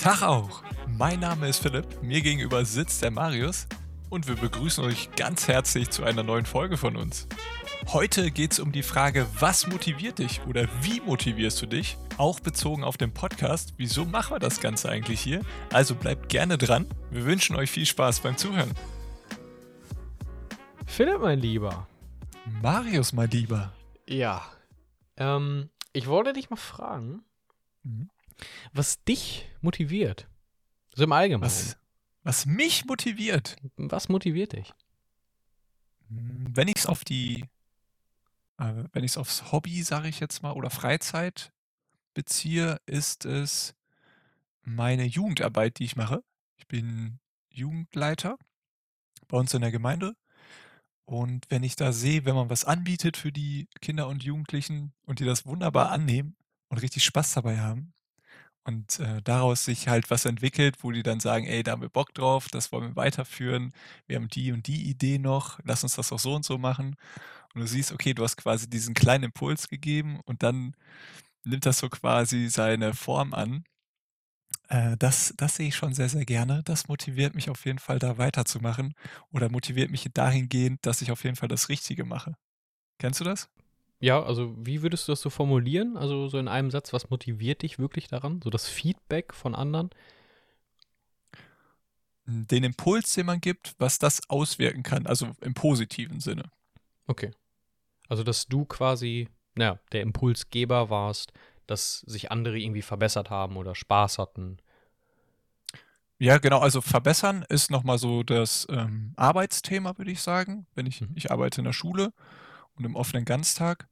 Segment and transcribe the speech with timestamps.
[0.00, 0.62] Tag auch.
[0.88, 3.66] Mein Name ist Philipp, mir gegenüber sitzt der Marius
[4.08, 7.28] und wir begrüßen euch ganz herzlich zu einer neuen Folge von uns.
[7.88, 11.98] Heute geht es um die Frage, was motiviert dich oder wie motivierst du dich?
[12.16, 13.74] Auch bezogen auf den Podcast.
[13.76, 15.42] Wieso machen wir das Ganze eigentlich hier?
[15.70, 16.86] Also bleibt gerne dran.
[17.10, 18.72] Wir wünschen euch viel Spaß beim Zuhören.
[20.86, 21.86] Philipp, mein Lieber.
[22.62, 23.72] Marius, mein Lieber.
[24.06, 24.42] Ja.
[25.18, 27.22] Ähm, ich wollte dich mal fragen,
[27.82, 28.10] Mhm.
[28.72, 30.28] Was dich motiviert.
[30.94, 31.42] So im Allgemeinen.
[31.42, 31.76] Was,
[32.22, 34.72] was mich motiviert, Was motiviert dich?
[36.10, 37.44] wenn ich es auf die,
[38.58, 41.52] äh, wenn ich es aufs Hobby, sage ich jetzt mal, oder Freizeit
[42.14, 43.74] beziehe, ist es
[44.62, 46.22] meine Jugendarbeit, die ich mache.
[46.56, 48.38] Ich bin Jugendleiter
[49.28, 50.16] bei uns in der Gemeinde.
[51.04, 55.20] Und wenn ich da sehe, wenn man was anbietet für die Kinder und Jugendlichen und
[55.20, 56.36] die das wunderbar annehmen
[56.68, 57.92] und richtig Spaß dabei haben
[58.64, 61.88] und äh, daraus sich halt was entwickelt, wo die dann sagen, ey, da haben wir
[61.88, 63.72] Bock drauf, das wollen wir weiterführen,
[64.06, 66.96] wir haben die und die Idee noch, lass uns das auch so und so machen.
[67.54, 70.74] Und du siehst, okay, du hast quasi diesen kleinen Impuls gegeben und dann
[71.44, 73.64] nimmt das so quasi seine Form an.
[74.68, 76.62] Äh, das, das sehe ich schon sehr, sehr gerne.
[76.64, 78.94] Das motiviert mich auf jeden Fall, da weiterzumachen
[79.32, 82.34] oder motiviert mich dahingehend, dass ich auf jeden Fall das Richtige mache.
[82.98, 83.48] Kennst du das?
[84.00, 85.96] Ja, also wie würdest du das so formulieren?
[85.98, 88.40] Also so in einem Satz, was motiviert dich wirklich daran?
[88.42, 89.90] So das Feedback von anderen?
[92.24, 96.44] Den Impuls, den man gibt, was das auswirken kann, also im positiven Sinne.
[97.06, 97.30] Okay.
[98.08, 101.32] Also dass du quasi, naja, der Impulsgeber warst,
[101.66, 104.58] dass sich andere irgendwie verbessert haben oder Spaß hatten.
[106.18, 110.66] Ja, genau, also verbessern ist nochmal so das ähm, Arbeitsthema, würde ich sagen.
[110.74, 111.12] Wenn ich, Mhm.
[111.14, 112.12] ich arbeite in der Schule
[112.76, 113.88] und im offenen Ganztag.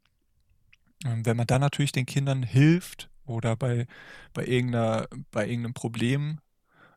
[1.05, 3.87] Ähm, wenn man dann natürlich den Kindern hilft oder bei,
[4.33, 6.41] bei, irgendeiner, bei irgendeinem Problem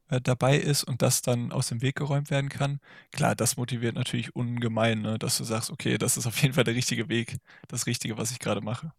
[0.09, 2.79] äh, dabei ist und das dann aus dem Weg geräumt werden kann,
[3.11, 6.63] klar, das motiviert natürlich ungemein, ne, dass du sagst, okay, das ist auf jeden Fall
[6.63, 8.91] der richtige Weg, das Richtige, was ich gerade mache.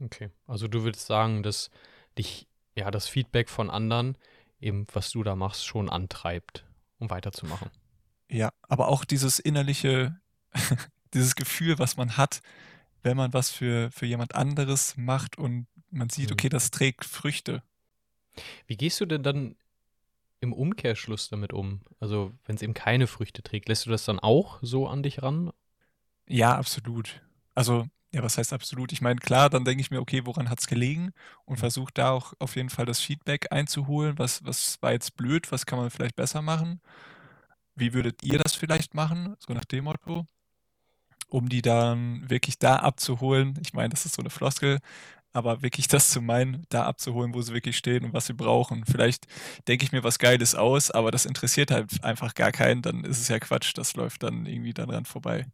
[0.00, 0.30] Okay.
[0.46, 1.70] Also du würdest sagen, dass
[2.16, 2.46] dich,
[2.76, 4.16] ja, das Feedback von anderen,
[4.60, 6.64] eben was du da machst, schon antreibt,
[6.98, 7.70] um weiterzumachen.
[8.30, 10.20] Ja, aber auch dieses innerliche,
[11.14, 12.40] dieses Gefühl, was man hat,
[13.02, 16.34] wenn man was für, für jemand anderes macht und man sieht, Mhm.
[16.34, 17.62] okay, das trägt Früchte.
[18.66, 19.56] Wie gehst du denn dann
[20.40, 21.80] im Umkehrschluss damit um?
[22.00, 25.22] Also, wenn es eben keine Früchte trägt, lässt du das dann auch so an dich
[25.22, 25.50] ran?
[26.28, 27.22] Ja, absolut.
[27.54, 28.92] Also, ja, was heißt absolut?
[28.92, 31.12] Ich meine, klar, dann denke ich mir, okay, woran hat es gelegen?
[31.44, 31.60] Und Mhm.
[31.60, 34.18] versuche da auch auf jeden Fall das Feedback einzuholen.
[34.18, 35.50] Was, was war jetzt blöd?
[35.52, 36.80] Was kann man vielleicht besser machen?
[37.74, 39.36] Wie würdet ihr das vielleicht machen?
[39.38, 40.26] So nach dem Motto.
[41.28, 43.58] Um die dann wirklich da abzuholen.
[43.60, 44.78] Ich meine, das ist so eine Floskel,
[45.32, 48.84] aber wirklich das zu meinen, da abzuholen, wo sie wirklich stehen und was sie brauchen.
[48.86, 49.26] Vielleicht
[49.68, 52.82] denke ich mir was Geiles aus, aber das interessiert halt einfach gar keinen.
[52.82, 53.72] Dann ist es ja Quatsch.
[53.76, 55.46] Das läuft dann irgendwie daran vorbei.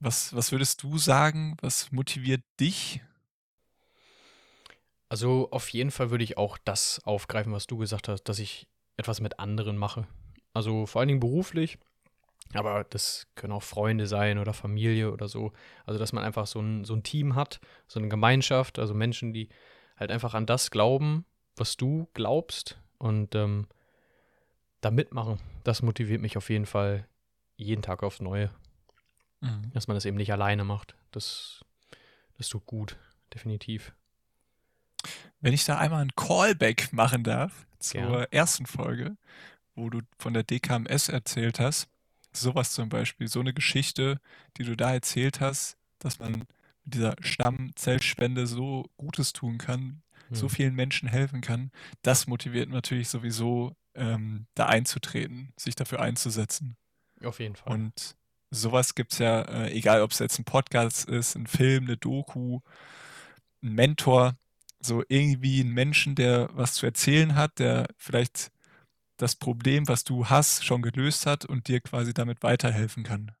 [0.00, 1.56] Was, was würdest du sagen?
[1.60, 3.00] Was motiviert dich?
[5.08, 8.68] Also, auf jeden Fall würde ich auch das aufgreifen, was du gesagt hast, dass ich
[8.96, 10.06] etwas mit anderen mache.
[10.52, 11.78] Also, vor allen Dingen beruflich,
[12.54, 15.52] aber das können auch Freunde sein oder Familie oder so.
[15.84, 19.32] Also, dass man einfach so ein, so ein Team hat, so eine Gemeinschaft, also Menschen,
[19.32, 19.48] die
[19.96, 21.24] halt einfach an das glauben,
[21.56, 23.66] was du glaubst und ähm,
[24.80, 25.38] da mitmachen.
[25.64, 27.06] Das motiviert mich auf jeden Fall
[27.56, 28.50] jeden Tag aufs Neue.
[29.40, 29.70] Mhm.
[29.72, 30.94] dass man das eben nicht alleine macht.
[31.12, 31.64] Das,
[32.36, 32.96] das tut gut,
[33.32, 33.92] definitiv.
[35.40, 38.32] Wenn ich da einmal ein Callback machen darf zur Gerne.
[38.32, 39.16] ersten Folge,
[39.76, 41.88] wo du von der DKMS erzählt hast,
[42.32, 44.20] sowas zum Beispiel, so eine Geschichte,
[44.56, 46.46] die du da erzählt hast, dass man
[46.84, 50.02] mit dieser Stammzellspende so Gutes tun kann,
[50.32, 50.48] so Hm.
[50.48, 51.70] vielen Menschen helfen kann,
[52.02, 56.76] das motiviert natürlich sowieso, ähm, da einzutreten, sich dafür einzusetzen.
[57.22, 57.72] Auf jeden Fall.
[57.74, 58.16] Und
[58.50, 61.96] sowas gibt es ja, äh, egal ob es jetzt ein Podcast ist, ein Film, eine
[61.96, 62.60] Doku,
[63.62, 64.36] ein Mentor,
[64.80, 68.50] so irgendwie ein Menschen, der was zu erzählen hat, der vielleicht
[69.18, 73.32] das Problem, was du hast, schon gelöst hat und dir quasi damit weiterhelfen kann.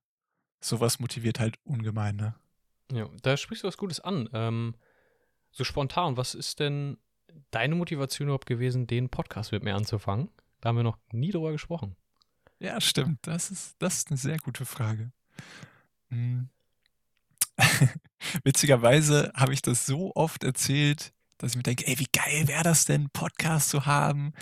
[0.60, 2.34] Sowas motiviert halt ungemein, ne?
[2.92, 4.28] ja, da sprichst du was Gutes an.
[4.32, 4.74] Ähm,
[5.50, 6.98] so spontan, was ist denn
[7.50, 10.30] deine Motivation überhaupt gewesen, den Podcast mit mir anzufangen?
[10.60, 11.96] Da haben wir noch nie drüber gesprochen.
[12.58, 13.26] Ja, stimmt.
[13.26, 15.12] Das ist, das ist eine sehr gute Frage.
[16.10, 16.48] Hm.
[18.44, 22.64] Witzigerweise habe ich das so oft erzählt, dass ich mir denke, ey, wie geil wäre
[22.64, 24.32] das denn, einen Podcast zu haben,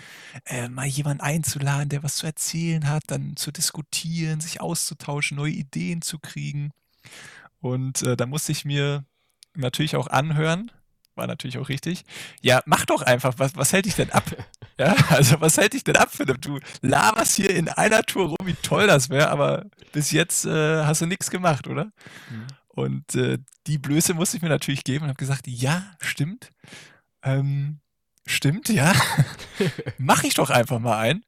[0.45, 5.53] äh, mal jemanden einzuladen, der was zu erzählen hat, dann zu diskutieren, sich auszutauschen, neue
[5.53, 6.71] Ideen zu kriegen.
[7.59, 9.05] Und äh, da musste ich mir
[9.55, 10.71] natürlich auch anhören,
[11.15, 12.05] war natürlich auch richtig.
[12.41, 14.23] Ja, mach doch einfach, was, was hält dich denn ab?
[14.79, 16.39] Ja, also was hält dich denn ab, Philipp?
[16.39, 20.83] Du laberst hier in einer Tour rum, wie toll das wäre, aber bis jetzt äh,
[20.85, 21.85] hast du nichts gemacht, oder?
[22.29, 22.45] Mhm.
[22.77, 26.51] Und äh, die Blöße musste ich mir natürlich geben und habe gesagt, ja, stimmt.
[27.23, 27.79] Ähm,
[28.27, 28.93] stimmt, ja.
[29.97, 31.25] Mach ich doch einfach mal ein.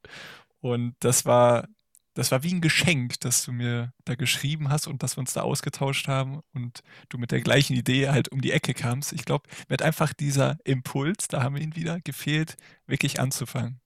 [0.60, 1.66] Und das war
[2.14, 5.32] das war wie ein Geschenk, dass du mir da geschrieben hast und dass wir uns
[5.32, 9.12] da ausgetauscht haben und du mit der gleichen Idee halt um die Ecke kamst.
[9.12, 12.56] Ich glaube, mir hat einfach dieser Impuls, da haben wir ihn wieder, gefehlt,
[12.86, 13.80] wirklich anzufangen.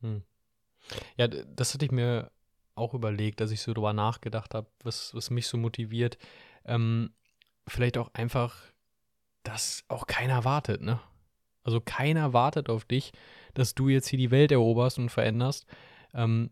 [0.00, 0.22] Hm.
[1.16, 2.30] Ja, das hatte ich mir
[2.74, 6.18] auch überlegt, dass ich so drüber nachgedacht habe, was, was mich so motiviert.
[6.64, 7.12] Ähm,
[7.66, 8.56] vielleicht auch einfach,
[9.42, 11.00] dass auch keiner wartet, ne?
[11.62, 13.12] Also keiner wartet auf dich,
[13.54, 15.66] dass du jetzt hier die Welt eroberst und veränderst.
[16.12, 16.50] Ähm,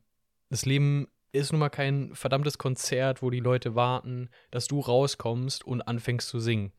[0.49, 5.65] das Leben ist nun mal kein verdammtes Konzert, wo die Leute warten, dass du rauskommst
[5.65, 6.73] und anfängst zu singen,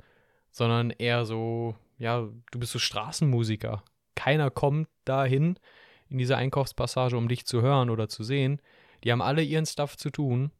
[0.51, 3.83] sondern eher so, ja, du bist so Straßenmusiker.
[4.15, 5.57] Keiner kommt dahin
[6.09, 8.61] in diese Einkaufspassage, um dich zu hören oder zu sehen.
[9.03, 10.51] Die haben alle ihren Stuff zu tun.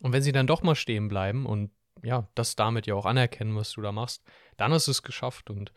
[0.00, 1.70] Und wenn sie dann doch mal stehen bleiben und
[2.02, 4.24] ja, das damit ja auch anerkennen, was du da machst,
[4.56, 5.72] dann hast du es geschafft und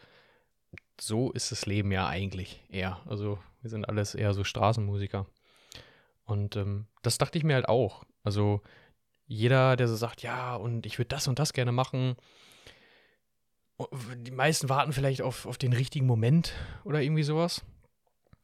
[0.99, 2.99] so ist das Leben ja eigentlich eher.
[3.05, 5.27] Also wir sind alles eher so Straßenmusiker.
[6.23, 8.03] Und ähm, das dachte ich mir halt auch.
[8.23, 8.61] Also
[9.27, 12.15] jeder, der so sagt, ja, und ich würde das und das gerne machen,
[14.15, 17.63] die meisten warten vielleicht auf, auf den richtigen Moment oder irgendwie sowas.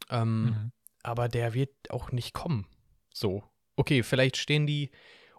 [0.10, 0.72] Ähm, mhm.
[1.04, 2.68] Aber der wird auch nicht kommen.
[3.14, 3.44] So.
[3.76, 4.92] Okay, vielleicht stehen die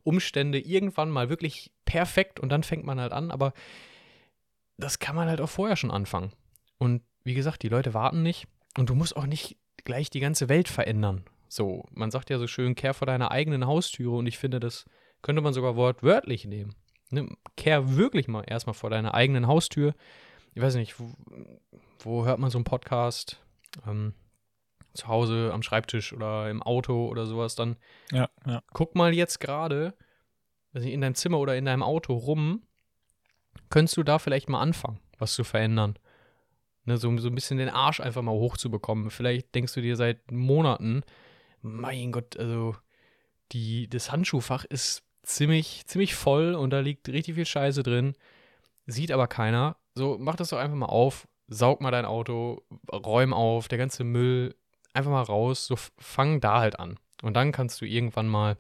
[0.04, 3.52] Umstände irgendwann mal wirklich perfekt und dann fängt man halt an, aber
[4.76, 6.32] das kann man halt auch vorher schon anfangen.
[6.78, 8.46] Und wie gesagt, die Leute warten nicht
[8.76, 12.46] und du musst auch nicht gleich die ganze Welt verändern so, man sagt ja so
[12.46, 14.87] schön, kehr vor deiner eigenen Haustüre und ich finde, das
[15.20, 16.75] könnte man sogar wortwörtlich nehmen.
[17.10, 17.28] Ne?
[17.58, 19.94] Kehr wirklich mal erstmal vor deiner eigenen Haustür.
[20.55, 21.10] Ich weiß nicht, wo,
[21.98, 23.38] wo hört man so einen Podcast?
[23.87, 24.14] Ähm,
[24.94, 27.77] zu Hause am Schreibtisch oder im Auto oder sowas, dann
[28.11, 28.62] ja, ja.
[28.73, 29.94] guck mal jetzt gerade
[30.75, 32.62] in deinem Zimmer oder in deinem Auto rum,
[33.71, 35.99] könntest du da vielleicht mal anfangen, was zu verändern.
[36.85, 39.11] Ne, so, so ein bisschen den Arsch einfach mal hochzubekommen.
[39.11, 41.03] Vielleicht denkst du dir seit Monaten,
[41.61, 42.75] mein Gott, also
[43.53, 48.15] die, das Handschuhfach ist ziemlich, ziemlich voll und da liegt richtig viel Scheiße drin.
[48.87, 49.77] Sieht aber keiner.
[49.94, 54.03] So, mach das doch einfach mal auf, saug mal dein Auto, räum auf, der ganze
[54.03, 54.56] Müll,
[54.93, 56.99] einfach mal raus, so fang da halt an.
[57.23, 58.56] Und dann kannst du irgendwann mal,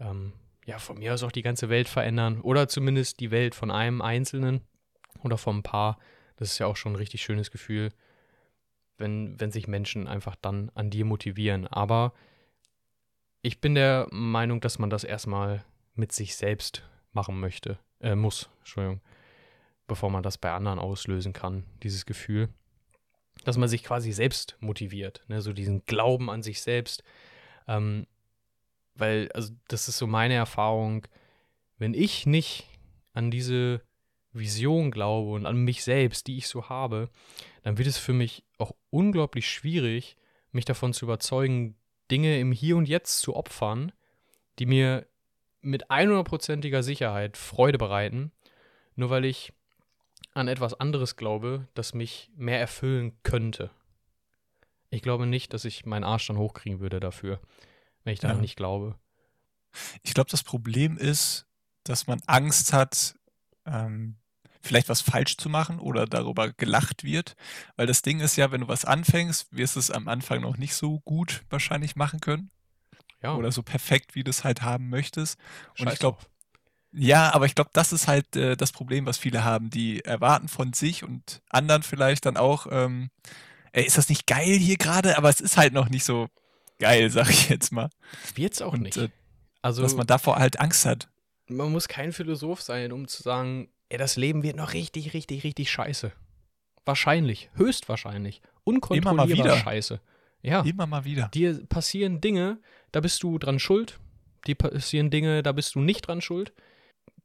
[0.00, 0.32] ähm,
[0.64, 4.02] ja, von mir aus auch die ganze Welt verändern oder zumindest die Welt von einem
[4.02, 4.62] Einzelnen
[5.22, 5.98] oder vom Paar.
[6.36, 7.90] Das ist ja auch schon ein richtig schönes Gefühl
[8.98, 11.66] wenn, wenn sich Menschen einfach dann an dir motivieren.
[11.66, 12.12] Aber
[13.42, 15.64] ich bin der Meinung, dass man das erstmal
[15.94, 16.82] mit sich selbst
[17.12, 19.00] machen möchte, äh, muss, Entschuldigung,
[19.86, 22.48] bevor man das bei anderen auslösen kann, dieses Gefühl.
[23.44, 25.40] Dass man sich quasi selbst motiviert, ne?
[25.40, 27.04] so diesen Glauben an sich selbst.
[27.68, 28.06] Ähm,
[28.94, 31.06] weil, also, das ist so meine Erfahrung,
[31.78, 32.66] wenn ich nicht
[33.12, 33.82] an diese
[34.32, 37.10] Vision glaube und an mich selbst, die ich so habe,
[37.62, 40.16] dann wird es für mich auch unglaublich schwierig,
[40.52, 41.76] mich davon zu überzeugen,
[42.10, 43.92] Dinge im Hier und Jetzt zu opfern,
[44.58, 45.06] die mir
[45.60, 48.32] mit 100%iger Sicherheit Freude bereiten,
[48.94, 49.52] nur weil ich
[50.36, 53.70] an etwas anderes glaube, das mich mehr erfüllen könnte.
[54.90, 57.40] Ich glaube nicht, dass ich meinen Arsch dann hochkriegen würde dafür,
[58.04, 58.42] wenn ich daran ja.
[58.42, 58.96] nicht glaube.
[60.02, 61.46] Ich glaube, das Problem ist,
[61.84, 63.14] dass man Angst hat,
[63.64, 64.16] ähm,
[64.60, 67.34] vielleicht was falsch zu machen oder darüber gelacht wird.
[67.76, 70.58] Weil das Ding ist ja, wenn du was anfängst, wirst du es am Anfang noch
[70.58, 72.50] nicht so gut wahrscheinlich machen können.
[73.22, 73.34] Ja.
[73.34, 75.38] Oder so perfekt, wie du es halt haben möchtest.
[75.78, 76.18] Und Scheiß ich glaube,
[76.98, 79.68] ja, aber ich glaube, das ist halt äh, das Problem, was viele haben.
[79.68, 83.10] Die erwarten von sich und anderen vielleicht dann auch, ähm,
[83.72, 85.18] ey, ist das nicht geil hier gerade?
[85.18, 86.28] Aber es ist halt noch nicht so
[86.78, 87.90] geil, sag ich jetzt mal.
[88.34, 88.96] Wird's auch und, nicht.
[88.96, 89.10] Äh,
[89.60, 91.08] also, dass man davor halt Angst hat.
[91.48, 95.44] Man muss kein Philosoph sein, um zu sagen, ey, das Leben wird noch richtig, richtig,
[95.44, 96.12] richtig scheiße.
[96.86, 98.40] Wahrscheinlich, höchstwahrscheinlich.
[98.64, 100.00] Unkontrollierbar scheiße.
[100.42, 100.62] Ja.
[100.62, 101.28] Immer mal wieder.
[101.28, 102.58] Dir passieren Dinge,
[102.92, 103.98] da bist du dran schuld.
[104.46, 106.52] Dir passieren Dinge, da bist du nicht dran schuld.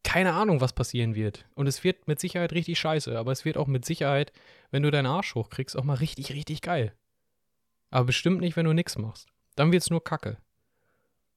[0.03, 1.46] Keine Ahnung, was passieren wird.
[1.55, 3.17] Und es wird mit Sicherheit richtig scheiße.
[3.17, 4.31] Aber es wird auch mit Sicherheit,
[4.72, 6.93] wenn du deinen Arsch hochkriegst, auch mal richtig, richtig geil.
[7.89, 9.27] Aber bestimmt nicht, wenn du nichts machst.
[9.55, 10.38] Dann wird's nur Kacke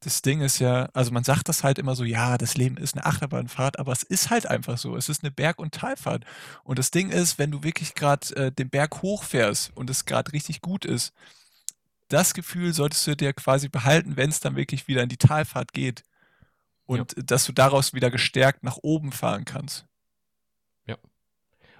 [0.05, 2.95] das Ding ist ja, also man sagt das halt immer so, ja, das Leben ist
[2.95, 4.97] eine Achterbahnfahrt, aber es ist halt einfach so.
[4.97, 6.25] Es ist eine Berg- und Talfahrt.
[6.63, 10.33] Und das Ding ist, wenn du wirklich gerade äh, den Berg hochfährst und es gerade
[10.33, 11.13] richtig gut ist,
[12.09, 15.73] das Gefühl solltest du dir quasi behalten, wenn es dann wirklich wieder in die Talfahrt
[15.73, 16.03] geht.
[16.87, 17.23] Und ja.
[17.23, 19.87] dass du daraus wieder gestärkt nach oben fahren kannst.
[20.87, 20.97] Ja.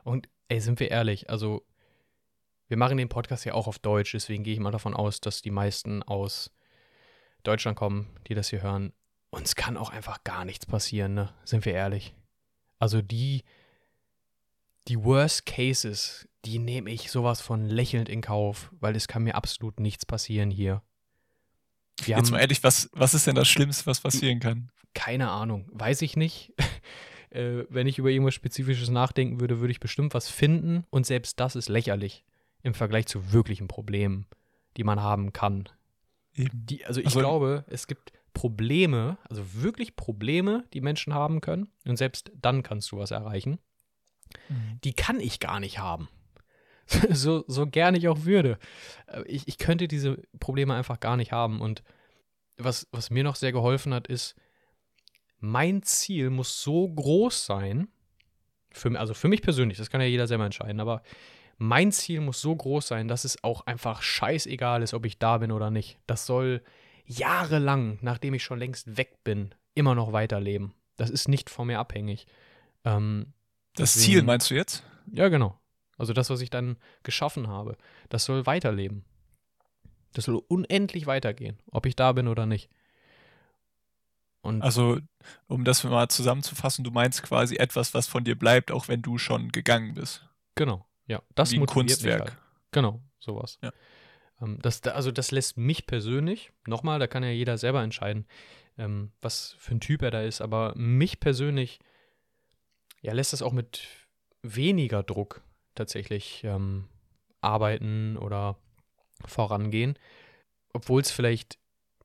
[0.03, 1.65] Und ey, sind wir ehrlich, also
[2.69, 5.43] wir machen den Podcast ja auch auf Deutsch, deswegen gehe ich mal davon aus, dass
[5.43, 6.51] die meisten aus
[7.43, 8.93] Deutschland kommen, die das hier hören.
[9.31, 11.35] Uns kann auch einfach gar nichts passieren, ne?
[11.45, 12.15] Sind wir ehrlich.
[12.79, 13.43] Also die,
[14.89, 19.35] die Worst Cases, die nehme ich sowas von lächelnd in Kauf, weil es kann mir
[19.35, 20.83] absolut nichts passieren hier.
[22.03, 24.71] Wir Jetzt mal ehrlich, was, was ist denn das Schlimmste, was passieren kann?
[24.95, 26.53] Keine Ahnung, weiß ich nicht.
[27.31, 31.41] äh, wenn ich über irgendwas Spezifisches nachdenken würde, würde ich bestimmt was finden und selbst
[31.41, 32.25] das ist lächerlich
[32.63, 34.27] im Vergleich zu wirklichen Problemen,
[34.77, 35.69] die man haben kann.
[36.37, 41.69] Die, also ich also, glaube, es gibt Probleme, also wirklich Probleme, die Menschen haben können
[41.87, 43.59] und selbst dann kannst du was erreichen.
[44.49, 44.81] Mhm.
[44.83, 46.09] Die kann ich gar nicht haben.
[47.11, 48.59] so, so gern ich auch würde.
[49.07, 51.61] Äh, ich, ich könnte diese Probleme einfach gar nicht haben.
[51.61, 51.83] Und
[52.57, 54.35] was, was mir noch sehr geholfen hat, ist,
[55.41, 57.89] mein Ziel muss so groß sein,
[58.71, 61.03] für, also für mich persönlich, das kann ja jeder selber entscheiden, aber
[61.59, 65.39] mein Ziel muss so groß sein, dass es auch einfach scheißegal ist, ob ich da
[65.39, 65.99] bin oder nicht.
[66.07, 66.63] Das soll
[67.07, 70.75] jahrelang, nachdem ich schon längst weg bin, immer noch weiterleben.
[70.97, 72.27] Das ist nicht von mir abhängig.
[72.85, 73.33] Ähm,
[73.77, 74.85] das deswegen, Ziel meinst du jetzt?
[75.13, 75.59] Ja, genau.
[75.97, 77.77] Also das, was ich dann geschaffen habe,
[78.09, 79.05] das soll weiterleben.
[80.13, 82.71] Das soll unendlich weitergehen, ob ich da bin oder nicht.
[84.43, 84.99] Und also,
[85.49, 89.17] um das mal zusammenzufassen, du meinst quasi etwas, was von dir bleibt, auch wenn du
[89.17, 90.29] schon gegangen bist.
[90.55, 91.23] Genau, ja.
[91.35, 92.21] Das Wie ein Kunstwerk.
[92.21, 92.39] Halt.
[92.71, 93.59] Genau, sowas.
[93.63, 93.73] Ja.
[94.43, 98.27] Ähm, das, also das lässt mich persönlich, nochmal, da kann ja jeder selber entscheiden,
[98.77, 101.81] ähm, was für ein Typ er da ist, aber mich persönlich,
[103.01, 103.89] ja, lässt das auch mit
[104.43, 105.43] weniger Druck
[105.75, 106.89] tatsächlich ähm,
[107.41, 108.57] arbeiten oder
[109.25, 109.99] vorangehen.
[110.73, 111.59] Obwohl es vielleicht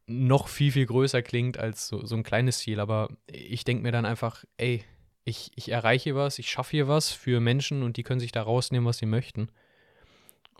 [0.07, 2.79] noch viel, viel größer klingt als so, so ein kleines Ziel.
[2.79, 4.83] Aber ich denke mir dann einfach, ey,
[5.23, 8.41] ich, ich erreiche was, ich schaffe hier was für Menschen und die können sich da
[8.41, 9.49] rausnehmen, was sie möchten.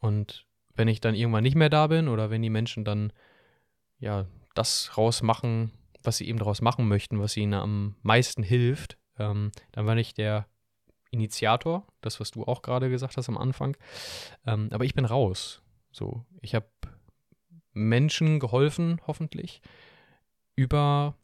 [0.02, 3.12] Und wenn ich dann irgendwann nicht mehr da bin oder wenn die Menschen dann
[4.00, 5.72] ja das rausmachen,
[6.04, 10.14] was sie eben daraus machen möchten, was ihnen am meisten hilft, ähm, dann war ich
[10.14, 10.48] der
[11.12, 13.76] Initiator, das, was du auch gerade gesagt hast am Anfang.
[14.46, 15.62] Ähm, aber ich bin raus.
[15.92, 16.70] So, ich habe
[17.74, 19.62] Menschen geholfen, hoffentlich,
[20.56, 21.16] über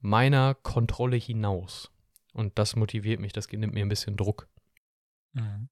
[0.00, 1.90] meiner Kontrolle hinaus.
[2.32, 4.48] Und das motiviert mich, das nimmt mir ein bisschen Druck.
[5.32, 5.68] Mhm.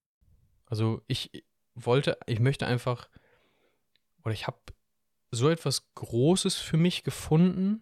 [0.65, 1.43] Also ich
[1.75, 3.09] wollte, ich möchte einfach,
[4.23, 4.59] oder ich habe
[5.31, 7.81] so etwas Großes für mich gefunden,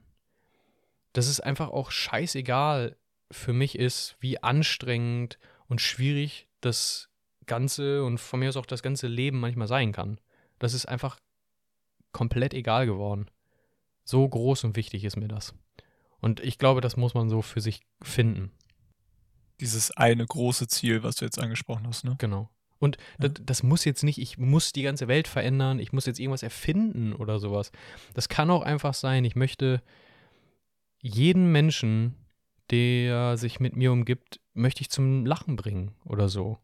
[1.14, 2.98] dass es einfach auch scheißegal
[3.32, 5.40] für mich ist, wie anstrengend
[5.70, 7.10] und schwierig das
[7.46, 10.20] Ganze und von mir aus auch das ganze Leben manchmal sein kann.
[10.60, 11.20] Das ist einfach
[12.12, 13.28] komplett egal geworden.
[14.04, 15.54] So groß und wichtig ist mir das.
[16.20, 18.52] Und ich glaube, das muss man so für sich finden.
[19.62, 22.16] Dieses eine große Ziel, was du jetzt angesprochen hast, ne?
[22.18, 22.50] Genau.
[22.80, 23.28] Und ja.
[23.28, 26.44] das, das, muss jetzt nicht, ich muss die ganze Welt verändern, ich muss jetzt irgendwas
[26.44, 27.72] erfinden oder sowas.
[28.14, 29.82] Das kann auch einfach sein, ich möchte
[31.02, 32.16] jeden Menschen,
[32.72, 36.60] der sich mit mir umgibt, möchte ich zum Lachen bringen oder so.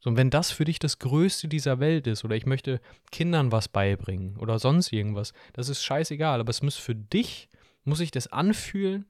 [0.00, 2.80] So, und wenn das für dich das Größte dieser Welt ist, oder ich möchte
[3.10, 7.48] Kindern was beibringen oder sonst irgendwas, das ist scheißegal, aber es muss für dich,
[7.84, 9.06] muss sich das anfühlen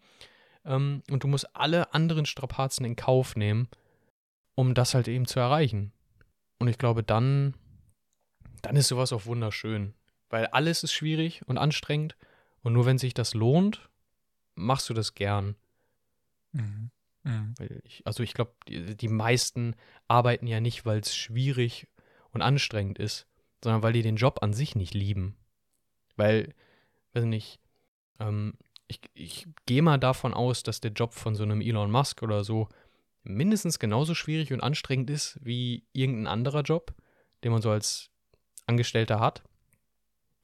[0.64, 3.68] ähm, und du musst alle anderen Strapazen in Kauf nehmen,
[4.54, 5.92] um das halt eben zu erreichen.
[6.58, 7.54] Und ich glaube, dann,
[8.62, 9.94] dann ist sowas auch wunderschön.
[10.30, 12.16] Weil alles ist schwierig und anstrengend
[12.62, 13.88] und nur wenn sich das lohnt,
[14.54, 15.56] machst du das gern.
[16.56, 16.90] Mhm.
[17.24, 17.54] Mhm.
[17.84, 19.74] Ich, also ich glaube, die, die, meisten
[20.08, 21.88] arbeiten ja nicht, weil es schwierig
[22.30, 23.26] und anstrengend ist,
[23.62, 25.36] sondern weil die den Job an sich nicht lieben.
[26.16, 26.54] Weil,
[27.12, 27.58] weiß nicht,
[28.20, 28.54] ähm,
[28.86, 32.44] ich, ich gehe mal davon aus, dass der Job von so einem Elon Musk oder
[32.44, 32.68] so
[33.24, 36.94] mindestens genauso schwierig und anstrengend ist wie irgendein anderer Job,
[37.42, 38.10] den man so als
[38.66, 39.42] Angestellter hat.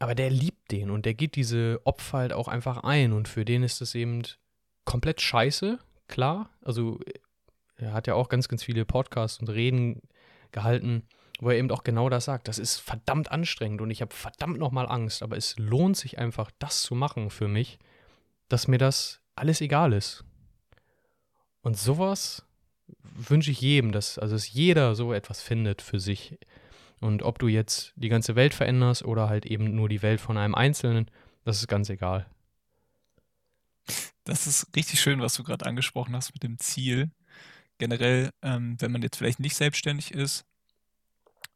[0.01, 3.45] Aber der liebt den und der geht diese Opfer halt auch einfach ein und für
[3.45, 4.23] den ist das eben
[4.85, 5.79] komplett scheiße,
[6.13, 6.51] klar.
[6.63, 7.01] Also
[7.77, 10.03] er hat ja auch ganz, ganz viele Podcasts und Reden
[10.53, 11.05] gehalten,
[11.41, 12.49] wo er eben auch genau das sagt.
[12.49, 16.51] Das ist verdammt anstrengend und ich habe verdammt nochmal Angst, aber es lohnt sich einfach,
[16.59, 17.79] das zu machen für mich,
[18.49, 20.25] dass mir das alles egal ist.
[21.63, 22.45] Und sowas
[23.03, 26.39] wünsche ich jedem, dass, also dass jeder so etwas findet für sich.
[27.01, 30.37] Und ob du jetzt die ganze Welt veränderst oder halt eben nur die Welt von
[30.37, 31.11] einem Einzelnen,
[31.45, 32.27] das ist ganz egal.
[34.25, 37.11] Das ist richtig schön, was du gerade angesprochen hast mit dem Ziel.
[37.79, 40.45] Generell, ähm, wenn man jetzt vielleicht nicht selbstständig ist,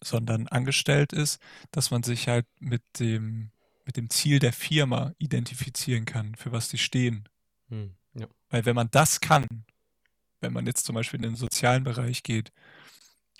[0.01, 1.41] sondern angestellt ist,
[1.71, 3.51] dass man sich halt mit dem,
[3.85, 7.29] mit dem Ziel der Firma identifizieren kann, für was die stehen.
[7.69, 8.27] Hm, ja.
[8.51, 9.47] Weil wenn man das kann,
[10.41, 12.53] wenn man jetzt zum Beispiel in den sozialen Bereich geht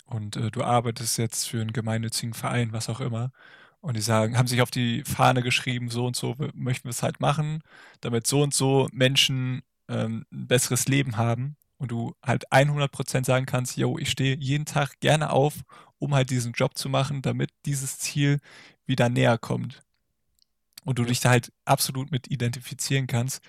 [0.07, 3.33] und äh, du arbeitest jetzt für einen gemeinnützigen Verein, was auch immer.
[3.87, 7.05] Und die sagen, haben sich auf die Fahne geschrieben, so und so möchten wir es
[7.05, 7.63] halt machen,
[8.01, 11.55] damit so und so Menschen ähm, ein besseres Leben haben.
[11.79, 15.61] Und du halt 100% sagen kannst, yo, ich stehe jeden Tag gerne auf,
[16.01, 18.41] um halt diesen Job zu machen, damit dieses Ziel
[18.87, 19.85] wieder näher kommt.
[20.85, 23.41] Und du dich da halt absolut mit identifizieren kannst.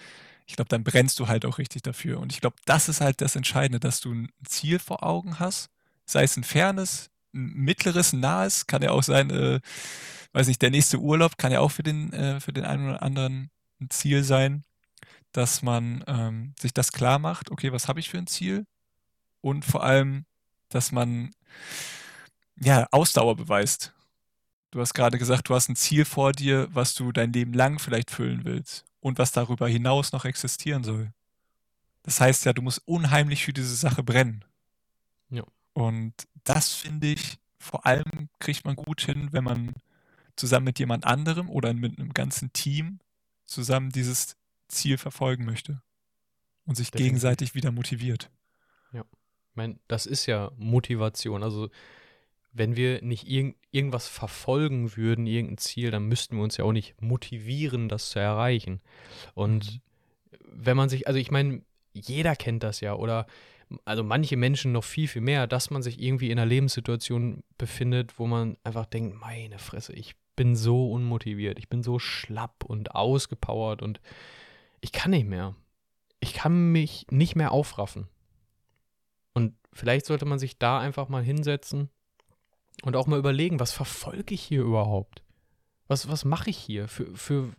[0.45, 2.19] Ich glaube, dann brennst du halt auch richtig dafür.
[2.19, 5.71] Und ich glaube, das ist halt das Entscheidende, dass du ein Ziel vor Augen hast,
[6.05, 9.59] sei es ein fernes, mittleres, nahes, kann ja auch sein, äh,
[10.33, 13.03] weiß nicht, der nächste Urlaub kann ja auch für den, äh, für den einen oder
[13.03, 14.63] anderen ein Ziel sein,
[15.31, 18.65] dass man ähm, sich das klar macht, okay, was habe ich für ein Ziel?
[19.41, 20.25] Und vor allem,
[20.69, 21.31] dass man
[22.59, 23.93] ja Ausdauer beweist.
[24.71, 27.79] Du hast gerade gesagt, du hast ein Ziel vor dir, was du dein Leben lang
[27.79, 31.11] vielleicht füllen willst und was darüber hinaus noch existieren soll.
[32.03, 34.43] Das heißt ja, du musst unheimlich für diese Sache brennen.
[35.29, 35.43] Ja.
[35.73, 36.13] Und
[36.47, 39.73] das finde ich, vor allem kriegt man gut hin, wenn man
[40.35, 42.99] zusammen mit jemand anderem oder mit einem ganzen Team
[43.45, 44.37] zusammen dieses
[44.67, 45.81] Ziel verfolgen möchte
[46.65, 47.07] und sich Definitiv.
[47.07, 48.29] gegenseitig wieder motiviert.
[49.57, 51.41] Ich meine, das ist ja Motivation.
[51.41, 51.69] Also,
[52.53, 56.71] wenn wir nicht irgend, irgendwas verfolgen würden, irgendein Ziel, dann müssten wir uns ja auch
[56.71, 58.81] nicht motivieren, das zu erreichen.
[59.33, 59.81] Und
[60.51, 63.25] wenn man sich, also ich meine, jeder kennt das ja, oder
[63.85, 68.17] also manche Menschen noch viel, viel mehr, dass man sich irgendwie in einer Lebenssituation befindet,
[68.19, 72.95] wo man einfach denkt, meine Fresse, ich bin so unmotiviert, ich bin so schlapp und
[72.95, 73.99] ausgepowert und
[74.79, 75.55] ich kann nicht mehr.
[76.19, 78.07] Ich kann mich nicht mehr aufraffen.
[79.33, 81.89] Und vielleicht sollte man sich da einfach mal hinsetzen
[82.83, 85.23] und auch mal überlegen, was verfolge ich hier überhaupt?
[85.87, 86.87] Was, was mache ich hier?
[86.87, 87.53] Für, für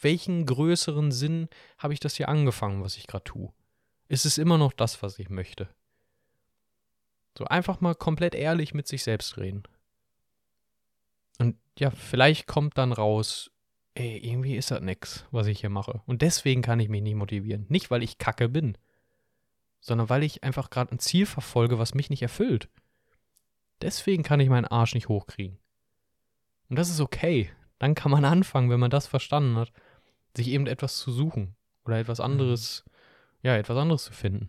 [0.00, 3.52] welchen größeren Sinn habe ich das hier angefangen, was ich gerade tue?
[4.10, 5.68] Ist es immer noch das, was ich möchte?
[7.38, 9.62] So einfach mal komplett ehrlich mit sich selbst reden.
[11.38, 13.52] Und ja, vielleicht kommt dann raus,
[13.94, 16.02] ey, irgendwie ist das nix, was ich hier mache.
[16.06, 17.66] Und deswegen kann ich mich nicht motivieren.
[17.68, 18.76] Nicht, weil ich kacke bin,
[19.78, 22.68] sondern weil ich einfach gerade ein Ziel verfolge, was mich nicht erfüllt.
[23.80, 25.56] Deswegen kann ich meinen Arsch nicht hochkriegen.
[26.68, 27.48] Und das ist okay.
[27.78, 29.70] Dann kann man anfangen, wenn man das verstanden hat,
[30.36, 32.84] sich eben etwas zu suchen oder etwas anderes,
[33.42, 34.48] ja, etwas anderes zu finden.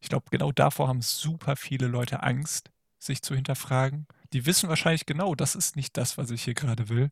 [0.00, 4.06] Ich glaube, genau davor haben super viele Leute Angst, sich zu hinterfragen.
[4.32, 7.10] Die wissen wahrscheinlich genau, das ist nicht das, was ich hier gerade will.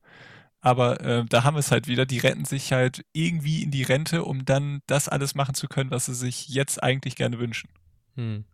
[0.61, 3.83] Aber äh, da haben wir es halt wieder, die retten sich halt irgendwie in die
[3.83, 7.69] Rente, um dann das alles machen zu können, was sie sich jetzt eigentlich gerne wünschen.
[8.15, 8.45] Hm.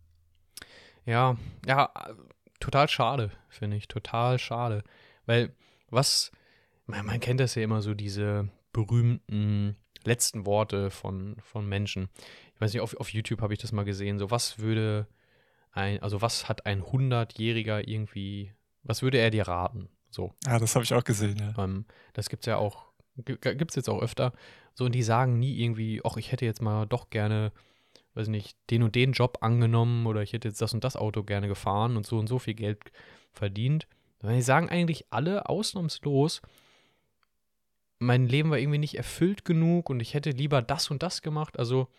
[1.05, 1.91] Ja, ja,
[2.59, 3.87] total schade, finde ich.
[3.87, 4.83] Total schade.
[5.25, 5.55] Weil
[5.89, 6.31] was,
[6.87, 12.09] man, man kennt das ja immer so, diese berühmten letzten Worte von, von Menschen.
[12.55, 14.19] Ich weiß nicht, auf, auf YouTube habe ich das mal gesehen.
[14.19, 15.07] So, was würde
[15.71, 19.89] ein, also was hat ein 100-Jähriger irgendwie, was würde er dir raten?
[20.09, 20.33] So.
[20.45, 21.63] Ja, das habe ich auch gesehen, ja.
[21.63, 22.85] Ähm, das gibt es ja auch,
[23.15, 24.33] gibt es jetzt auch öfter.
[24.73, 27.51] So, und die sagen nie irgendwie, ach, ich hätte jetzt mal doch gerne,
[28.15, 31.23] weiß nicht, den und den Job angenommen oder ich hätte jetzt das und das Auto
[31.23, 32.79] gerne gefahren und so und so viel Geld
[33.31, 33.87] verdient.
[34.19, 36.41] Sondern die sagen eigentlich alle ausnahmslos,
[37.99, 41.59] mein Leben war irgendwie nicht erfüllt genug und ich hätte lieber das und das gemacht.
[41.59, 41.89] Also,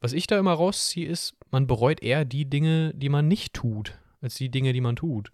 [0.00, 3.98] was ich da immer rausziehe, ist, man bereut eher die Dinge, die man nicht tut,
[4.20, 5.32] als die Dinge, die man tut.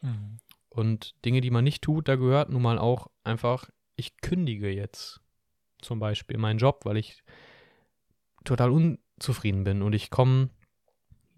[0.00, 0.38] Mhm.
[0.70, 5.20] Und Dinge, die man nicht tut, da gehört nun mal auch einfach, ich kündige jetzt
[5.82, 7.22] zum Beispiel meinen Job, weil ich
[8.44, 10.48] total unzufrieden bin und ich komme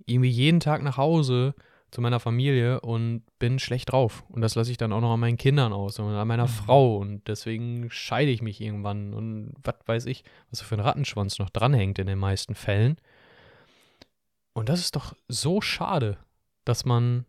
[0.06, 1.54] irgendwie jeden Tag nach Hause
[1.94, 4.24] zu meiner Familie und bin schlecht drauf.
[4.28, 6.48] Und das lasse ich dann auch noch an meinen Kindern aus und an meiner Mhm.
[6.48, 6.96] Frau.
[6.96, 11.38] Und deswegen scheide ich mich irgendwann und was weiß ich, was so für ein Rattenschwanz
[11.38, 12.96] noch dranhängt in den meisten Fällen.
[14.54, 16.18] Und das ist doch so schade,
[16.64, 17.26] dass man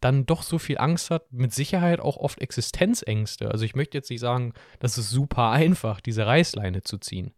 [0.00, 3.50] dann doch so viel Angst hat, mit Sicherheit auch oft Existenzängste.
[3.50, 7.34] Also ich möchte jetzt nicht sagen, das ist super einfach, diese Reißleine zu ziehen.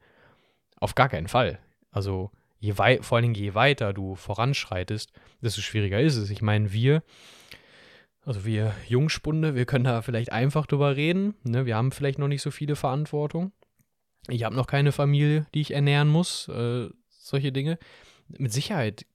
[0.79, 1.59] Auf gar keinen Fall.
[1.90, 6.31] Also je wei vor allen Dingen je weiter du voranschreitest, desto schwieriger ist es.
[6.31, 7.03] Ich meine, wir,
[8.25, 11.35] also wir Jungspunde, wir können da vielleicht einfach drüber reden.
[11.44, 11.66] Ne?
[11.66, 13.53] Wir haben vielleicht noch nicht so viele Verantwortung.
[14.29, 16.49] Ich habe noch keine Familie, die ich ernähren muss.
[16.49, 17.79] Äh, solche Dinge.
[18.29, 19.07] Mit Sicherheit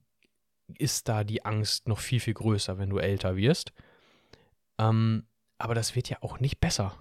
[0.77, 3.73] ist da die Angst noch viel, viel größer, wenn du älter wirst.
[4.79, 5.27] Ähm,
[5.57, 6.97] aber das wird ja auch nicht besser.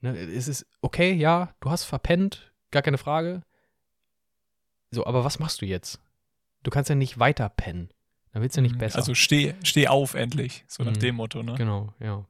[0.00, 3.42] Ne, es ist okay, ja, du hast verpennt, gar keine Frage.
[4.92, 6.00] So, aber was machst du jetzt?
[6.62, 7.88] Du kannst ja nicht weiter pennen.
[8.32, 8.78] Dann wird es ja nicht Mhm.
[8.78, 8.98] besser.
[8.98, 11.00] Also steh, steh auf endlich, so nach Mhm.
[11.00, 11.54] dem Motto, ne?
[11.56, 12.24] genau, ja.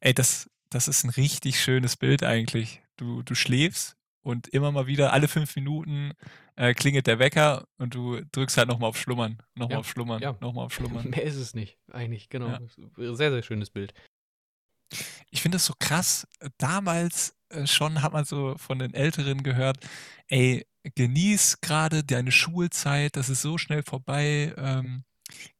[0.00, 2.82] Ey, das, das ist ein richtig schönes Bild eigentlich.
[2.96, 6.12] Du, du schläfst und immer mal wieder, alle fünf Minuten,
[6.56, 10.22] äh, klingelt der Wecker und du drückst halt nochmal auf Schlummern, nochmal Ja, auf Schlummern,
[10.22, 10.36] ja.
[10.40, 11.10] nochmal auf Schlummern.
[11.10, 12.48] Mehr ist es nicht, eigentlich, genau.
[12.48, 12.60] Ja.
[13.14, 13.92] Sehr, sehr schönes Bild.
[15.30, 16.28] Ich finde es so krass.
[16.58, 19.78] Damals äh, schon hat man so von den Älteren gehört,
[20.28, 24.54] ey, genieß gerade deine Schulzeit, das ist so schnell vorbei.
[24.56, 25.04] Ähm,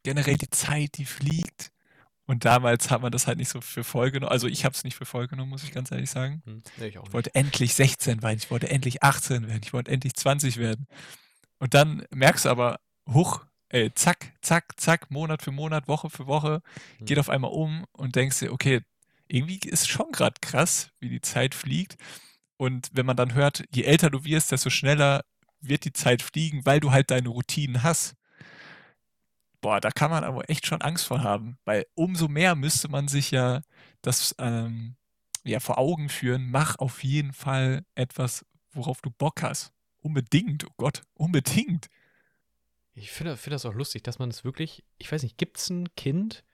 [0.02, 1.72] generell die Zeit, die fliegt.
[2.26, 4.32] Und damals hat man das halt nicht so für voll genommen.
[4.32, 6.42] Also ich habe es nicht für voll genommen, muss ich ganz ehrlich sagen.
[6.46, 9.72] Hm, nee, ich auch Ich wollte endlich 16 werden, ich wollte endlich 18 werden, ich
[9.72, 10.86] wollte endlich 20 werden.
[11.58, 16.26] Und dann merkst du aber, huch, ey, zack, zack, zack, Monat für Monat, Woche für
[16.26, 16.62] Woche,
[16.98, 17.06] Hm.
[17.06, 18.80] geht auf einmal um und denkst dir, okay,
[19.28, 21.96] irgendwie ist schon gerade krass, wie die Zeit fliegt.
[22.56, 25.24] Und wenn man dann hört, je älter du wirst, desto schneller
[25.60, 28.14] wird die Zeit fliegen, weil du halt deine Routinen hast.
[29.60, 33.08] Boah, da kann man aber echt schon Angst vor haben, weil umso mehr müsste man
[33.08, 33.62] sich ja
[34.02, 34.96] das ähm,
[35.44, 39.72] ja, vor Augen führen, mach auf jeden Fall etwas, worauf du Bock hast.
[40.00, 41.88] Unbedingt, oh Gott, unbedingt.
[42.92, 45.70] Ich finde finde das auch lustig, dass man es wirklich, ich weiß nicht, gibt es
[45.70, 46.44] ein Kind,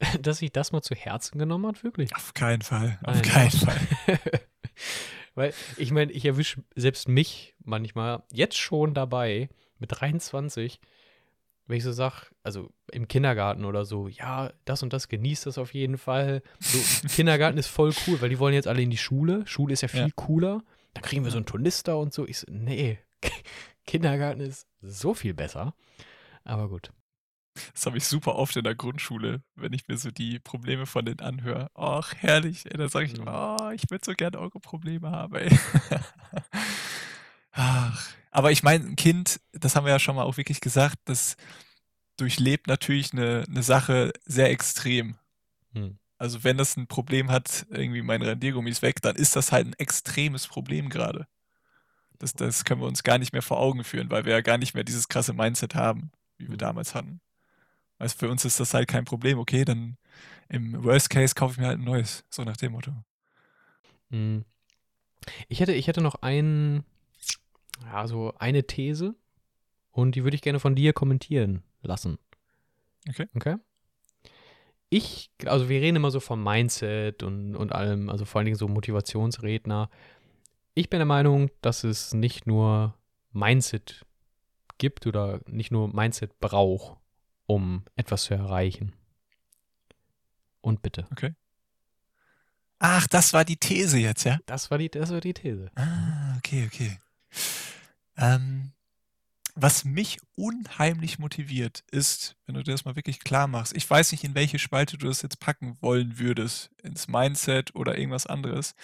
[0.20, 2.14] das sich das mal zu Herzen genommen hat, wirklich?
[2.14, 3.50] Auf keinen Fall, auf Nein, keinen.
[3.50, 3.80] Fall.
[5.34, 10.80] Weil ich meine, ich erwische selbst mich manchmal jetzt schon dabei, mit 23,
[11.66, 15.58] wenn ich so sage, also im Kindergarten oder so, ja, das und das genießt das
[15.58, 16.42] auf jeden Fall.
[16.60, 19.46] So, Kindergarten ist voll cool, weil die wollen jetzt alle in die Schule.
[19.46, 20.08] Schule ist ja viel Ja.
[20.14, 20.62] cooler.
[20.92, 22.26] Dann kriegen wir so einen Turnister und so.
[22.26, 22.98] Ich so, nee,
[23.86, 25.74] Kindergarten ist so viel besser.
[26.44, 26.92] Aber gut.
[27.72, 31.04] Das habe ich super oft in der Grundschule, wenn ich mir so die Probleme von
[31.04, 31.70] denen anhöre.
[31.74, 32.66] Ach, herrlich.
[32.66, 35.56] Ey, dann sage ich immer, oh, ich würde so gerne eure Probleme haben, ey.
[37.52, 40.96] Ach, aber ich meine, ein Kind, das haben wir ja schon mal auch wirklich gesagt,
[41.04, 41.36] das
[42.16, 45.16] durchlebt natürlich eine, eine Sache sehr extrem.
[45.74, 45.98] Hm.
[46.18, 49.68] Also wenn das ein Problem hat, irgendwie mein Radiergummi ist weg, dann ist das halt
[49.68, 51.26] ein extremes Problem gerade.
[52.18, 54.58] Das, das können wir uns gar nicht mehr vor Augen führen, weil wir ja gar
[54.58, 56.58] nicht mehr dieses krasse Mindset haben, wie wir Mhm.
[56.58, 57.20] damals hatten.
[58.04, 59.38] Also für uns ist das halt kein Problem.
[59.38, 59.96] Okay, dann
[60.50, 62.92] im Worst Case kaufe ich mir halt ein neues, so nach dem Motto.
[64.10, 64.44] Hm.
[65.48, 66.84] Ich hätte, ich hätte noch ein,
[67.82, 69.14] ja, so eine These
[69.90, 72.18] und die würde ich gerne von dir kommentieren lassen.
[73.08, 73.26] Okay.
[73.34, 73.56] Okay?
[74.90, 78.58] Ich, also wir reden immer so vom Mindset und, und allem, also vor allen Dingen
[78.58, 79.88] so Motivationsredner.
[80.74, 82.98] Ich bin der Meinung, dass es nicht nur
[83.32, 84.04] Mindset
[84.76, 86.98] gibt oder nicht nur Mindset braucht,
[87.46, 88.92] um etwas zu erreichen.
[90.60, 91.06] Und bitte.
[92.78, 94.38] Ach, das war die These jetzt, ja?
[94.46, 95.70] Das war die, das war die These.
[95.74, 96.98] Ah, okay, okay.
[98.16, 98.72] Ähm,
[99.54, 104.12] was mich unheimlich motiviert, ist, wenn du dir das mal wirklich klar machst, ich weiß
[104.12, 108.74] nicht, in welche Spalte du das jetzt packen wollen würdest, ins Mindset oder irgendwas anderes,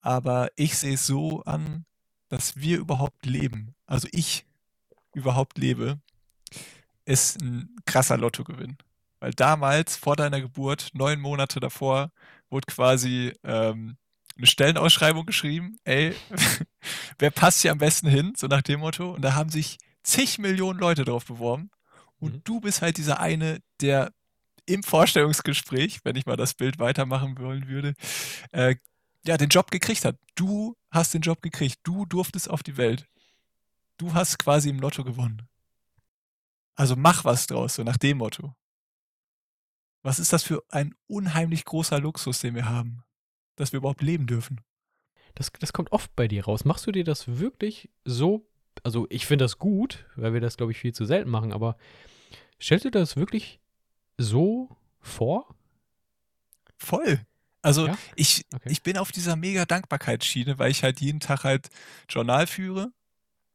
[0.00, 1.84] aber ich sehe es so an,
[2.28, 4.46] dass wir überhaupt leben, also ich
[5.14, 5.98] überhaupt lebe,
[7.08, 8.76] ist ein krasser Lottogewinn.
[9.20, 12.10] Weil damals, vor deiner Geburt, neun Monate davor,
[12.50, 13.96] wurde quasi ähm,
[14.36, 16.14] eine Stellenausschreibung geschrieben, ey,
[17.18, 19.12] wer passt hier am besten hin, so nach dem Motto.
[19.12, 21.70] Und da haben sich zig Millionen Leute drauf beworben.
[22.20, 22.40] Und Mhm.
[22.44, 24.12] du bist halt dieser eine, der
[24.66, 27.94] im Vorstellungsgespräch, wenn ich mal das Bild weitermachen wollen würde,
[28.52, 28.76] äh,
[29.26, 30.16] ja, den Job gekriegt hat.
[30.36, 31.78] Du hast den Job gekriegt.
[31.84, 33.06] Du durftest auf die Welt.
[33.98, 35.42] Du hast quasi im Lotto gewonnen.
[36.78, 38.54] Also mach was draus, so nach dem Motto.
[40.02, 43.02] Was ist das für ein unheimlich großer Luxus, den wir haben,
[43.56, 44.60] dass wir überhaupt leben dürfen?
[45.34, 46.64] Das, das kommt oft bei dir raus.
[46.64, 48.46] Machst du dir das wirklich so?
[48.84, 51.76] Also, ich finde das gut, weil wir das, glaube ich, viel zu selten machen, aber
[52.62, 53.58] stellst du dir das wirklich
[54.16, 55.56] so vor?
[56.76, 57.26] Voll.
[57.60, 57.98] Also Ja?
[58.14, 58.70] ich, Okay.
[58.70, 61.70] ich bin auf dieser mega Dankbarkeitsschiene, weil ich halt jeden Tag halt
[62.08, 62.92] Journal führe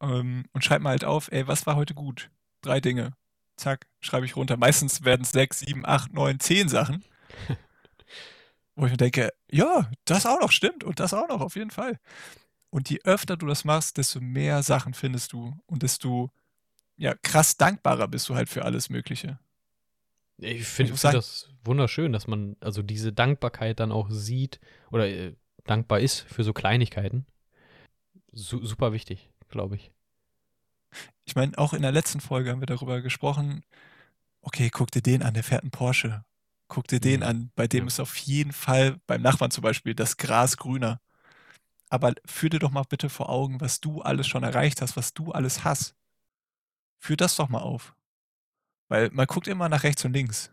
[0.02, 2.30] ähm, und schreibe mir halt auf, ey, was war heute gut?
[2.64, 3.14] Drei Dinge.
[3.56, 4.58] Zack, schreibe ich runter.
[4.58, 7.06] Meistens werden es sechs, sieben, acht, neun, zehn Sachen.
[8.76, 11.70] Wo ich mir denke, ja, das auch noch stimmt und das auch noch, auf jeden
[11.70, 12.00] Fall.
[12.72, 16.32] Und je öfter du das machst, desto mehr Sachen findest du und desto
[16.98, 19.40] ja, krass dankbarer bist du halt für alles Mögliche.
[20.38, 24.60] Ich finde find das wunderschön, dass man also diese Dankbarkeit dann auch sieht
[24.92, 27.26] oder äh, dankbar ist für so Kleinigkeiten.
[28.32, 29.92] Su super wichtig, glaube ich.
[31.26, 33.64] Ich meine, auch in der letzten Folge haben wir darüber gesprochen,
[34.42, 36.26] okay, guck dir den an, der fährt einen Porsche.
[36.70, 37.26] Guck dir den Mhm.
[37.28, 37.88] an, bei dem Ja.
[37.88, 41.02] ist auf jeden Fall, beim Nachbarn zum Beispiel, das Gras grüner.
[41.90, 45.14] Aber führ dir doch mal bitte vor Augen, was du alles schon erreicht hast, was
[45.14, 45.96] du alles hast.
[47.00, 47.96] Führ das doch mal auf.
[48.90, 50.52] Weil man guckt immer nach rechts und links.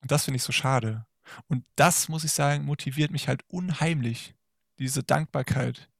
[0.00, 1.06] Und das finde ich so schade.
[1.48, 4.34] Und das, muss ich sagen, motiviert mich halt unheimlich.
[4.78, 5.91] Diese Dankbarkeit.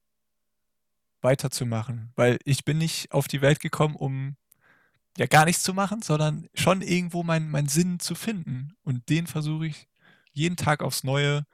[1.23, 2.13] Weiterzumachen.
[2.17, 4.37] Weil ich bin nicht auf die Welt gekommen, um
[5.19, 8.75] ja gar nichts zu machen, sondern schon irgendwo meinen mein Sinn zu finden.
[8.83, 9.89] Und den versuche ich
[10.33, 11.47] jeden Tag aufs Neue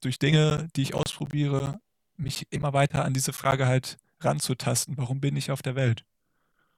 [0.00, 1.80] durch Dinge, die ich ausprobiere,
[2.16, 4.96] mich immer weiter an diese Frage halt ranzutasten.
[4.96, 6.04] Warum bin ich auf der Welt?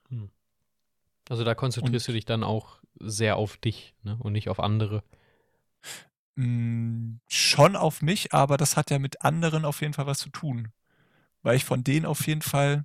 [0.09, 0.31] Hm.
[1.29, 4.17] Also da konzentrierst und, du dich dann auch sehr auf dich ne?
[4.19, 5.05] und nicht auf andere.
[6.35, 10.19] Mh, hm, schon auf mich, aber das hat ja mit anderen auf jeden Fall was
[10.19, 10.73] zu tun.
[11.43, 12.85] Weil ich von denen auf jeden Fall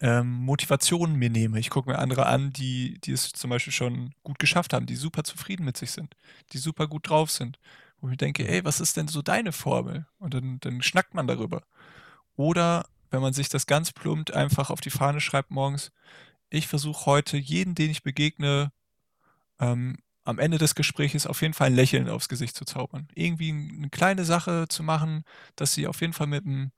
[0.00, 1.58] ähm, Motivationen mir nehme.
[1.58, 4.96] Ich gucke mir andere an, die, die es zum Beispiel schon gut geschafft haben, die
[4.96, 6.14] super zufrieden mit sich sind,
[6.52, 7.58] die super gut drauf sind.
[8.00, 10.06] Wo ich denke, ey, was ist denn so deine Formel?
[10.18, 11.62] Und dann, dann schnackt man darüber.
[12.36, 15.90] Oder wenn man sich das ganz plumpt einfach auf die Fahne schreibt morgens,
[16.50, 18.70] ich versuche heute jeden, den ich begegne,
[19.58, 23.08] ähm, am Ende des Gesprächs auf jeden Fall ein Lächeln aufs Gesicht zu zaubern.
[23.14, 25.24] Irgendwie eine kleine Sache zu machen,
[25.56, 26.70] dass sie auf jeden Fall mit einem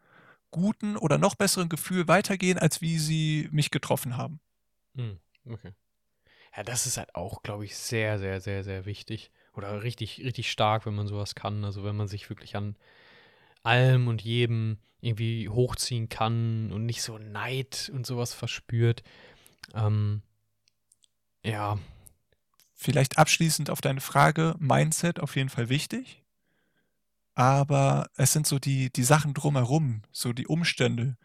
[0.51, 4.41] guten oder noch besseren Gefühl weitergehen, als wie sie mich getroffen haben.
[4.95, 5.73] Hm, okay.
[6.57, 9.31] Ja, das ist halt auch, glaube ich, sehr, sehr, sehr, sehr wichtig.
[9.55, 11.65] Oder richtig, richtig stark, wenn man sowas kann.
[11.65, 12.77] Also wenn man sich wirklich an
[13.63, 19.03] allem und jedem irgendwie hochziehen kann und nicht so Neid und sowas verspürt.
[19.75, 20.23] Ähm,
[21.45, 21.79] ja.
[22.75, 26.23] Vielleicht abschließend auf deine Frage, Mindset auf jeden Fall wichtig.
[27.35, 31.17] Aber es sind so die, die Sachen drumherum, so die Umstände,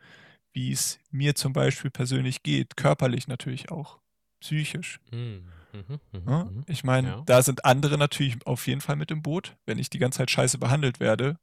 [0.53, 3.99] wie es mir zum Beispiel persönlich geht, körperlich natürlich auch,
[4.39, 4.99] psychisch.
[5.11, 5.45] Mhm.
[5.73, 6.63] Mhm, mhm, ja, mhm.
[6.67, 7.23] ich meine, ja.
[7.25, 9.57] da sind andere natürlich auf jeden Fall mit im Boot.
[9.65, 11.37] Wenn ich die ganze Zeit scheiße behandelt werde,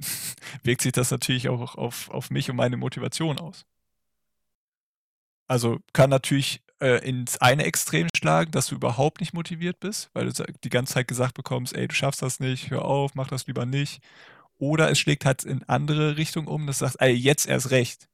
[0.64, 3.64] wirkt sich das natürlich auch auf, auf mich und meine Motivation aus.
[5.46, 10.30] Also kann natürlich äh, ins eine Extrem schlagen, dass du überhaupt nicht motiviert bist, weil
[10.30, 13.46] du die ganze Zeit gesagt bekommst, ey, du schaffst das nicht, hör auf, mach das
[13.46, 14.02] lieber nicht.
[14.58, 18.08] Oder es schlägt halt in andere Richtung um, dass du sagst, ey, jetzt erst recht.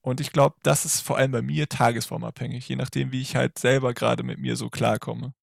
[0.00, 3.58] Und ich glaube, das ist vor allem bei mir tagesformabhängig, je nachdem, wie ich halt
[3.58, 5.34] selber gerade mit mir so klarkomme.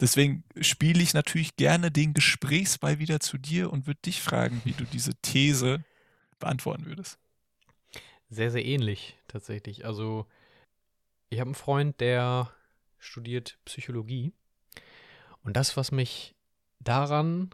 [0.00, 4.72] Deswegen spiele ich natürlich gerne den Gesprächsball wieder zu dir und würde dich fragen, wie
[4.72, 5.84] du diese These
[6.38, 7.18] beantworten würdest.
[8.30, 9.84] Sehr, sehr ähnlich tatsächlich.
[9.84, 10.26] Also
[11.34, 12.50] ich habe einen Freund, der
[12.98, 14.32] studiert Psychologie.
[15.42, 16.34] Und das, was mich
[16.80, 17.50] daran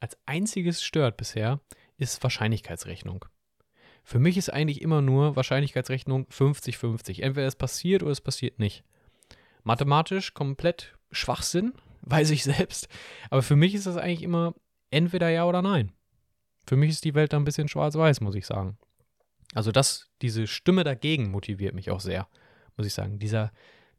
[0.00, 1.60] als einziges stört bisher,
[1.96, 3.24] ist Wahrscheinlichkeitsrechnung.
[4.02, 7.22] Für mich ist eigentlich immer nur Wahrscheinlichkeitsrechnung 50-50.
[7.22, 8.82] Entweder es passiert oder es passiert nicht.
[9.62, 12.88] Mathematisch komplett Schwachsinn, weiß ich selbst.
[13.30, 14.54] Aber für mich ist das eigentlich immer
[14.90, 15.92] entweder ja oder nein.
[16.66, 18.78] Für mich ist die Welt da ein bisschen schwarz-weiß, muss ich sagen.
[19.54, 22.26] Also das, diese Stimme dagegen motiviert mich auch sehr,
[22.82, 23.20] muss ich sagen.
[23.20, 23.52] Dieser,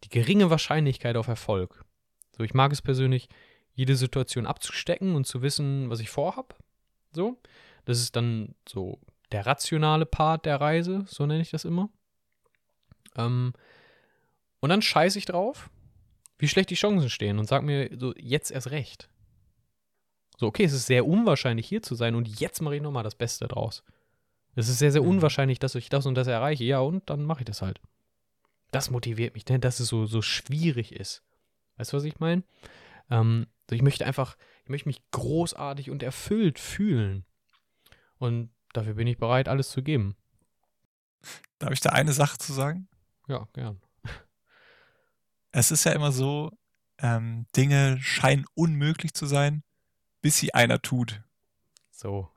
[0.04, 1.86] die geringe Wahrscheinlichkeit auf Erfolg.
[2.38, 3.30] So, ich mag es persönlich,
[3.74, 6.58] jede Situation abzustecken und zu wissen, was ich vorhab.
[7.14, 7.38] So,
[7.86, 9.00] das ist dann so
[9.32, 11.90] der rationale Part der Reise, so nenne ich das immer.
[13.16, 13.54] Ähm,
[14.60, 15.70] und dann scheiße ich drauf,
[16.38, 19.10] wie schlecht die Chancen stehen und sag mir so, jetzt erst recht.
[20.38, 23.16] So, okay, es ist sehr unwahrscheinlich hier zu sein und jetzt mache ich nochmal das
[23.16, 23.84] Beste draus.
[24.56, 25.10] Es ist sehr, sehr mhm.
[25.10, 26.64] unwahrscheinlich, dass ich das und das erreiche.
[26.64, 27.80] Ja, und dann mache ich das halt.
[28.74, 31.24] Das motiviert mich, denn dass es so, so schwierig ist.
[31.78, 32.44] Weißt du, was ich meine?
[33.12, 37.24] Ähm, ich möchte einfach, ich möchte mich großartig und erfüllt fühlen.
[38.18, 40.16] Und dafür bin ich bereit, alles zu geben.
[41.60, 42.88] Darf ich da eine Sache zu sagen?
[43.28, 43.80] Ja, gern.
[45.52, 46.52] Es ist ja immer so,
[46.98, 49.64] ähm, Dinge scheinen unmöglich zu sein,
[50.22, 51.22] bis sie einer tut.
[51.92, 52.33] So.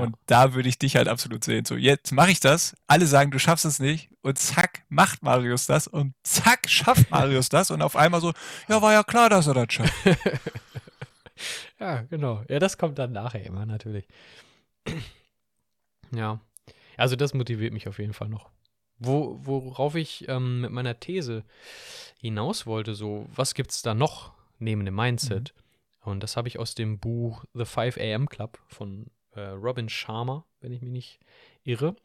[0.00, 1.64] Und da würde ich dich halt absolut sehen.
[1.64, 2.76] So, jetzt mache ich das.
[2.86, 4.10] Alle sagen, du schaffst es nicht.
[4.20, 5.86] Und zack, macht Marius das.
[5.86, 7.70] Und zack, schafft Marius das.
[7.70, 8.32] Und auf einmal so,
[8.68, 9.94] ja, war ja klar, dass er das schafft.
[11.80, 12.44] ja, genau.
[12.48, 14.06] Ja, das kommt dann nachher immer, natürlich.
[16.12, 16.40] ja.
[16.96, 18.50] Also, das motiviert mich auf jeden Fall noch.
[18.98, 21.44] Wo, worauf ich ähm, mit meiner These
[22.18, 25.54] hinaus wollte, so, was gibt es da noch neben dem Mindset?
[25.54, 26.10] Mhm.
[26.12, 30.44] Und das habe ich aus dem Buch The 5 AM Club von äh, Robin Sharma,
[30.60, 31.20] wenn ich mich nicht
[31.64, 31.96] irre,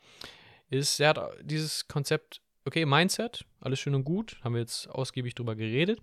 [0.69, 5.35] ist, er hat dieses Konzept, okay, Mindset, alles schön und gut, haben wir jetzt ausgiebig
[5.35, 6.01] drüber geredet,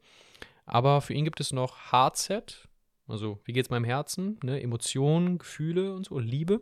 [0.66, 2.68] aber für ihn gibt es noch Heartset,
[3.06, 4.60] also wie geht es meinem Herzen, ne?
[4.60, 6.60] Emotionen, Gefühle und so, Liebe,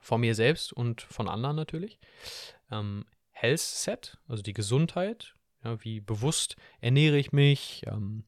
[0.00, 1.98] von mir selbst und von anderen natürlich.
[2.70, 8.24] Ähm, Health Set, also die Gesundheit, ja, wie bewusst ernähre ich mich, ähm,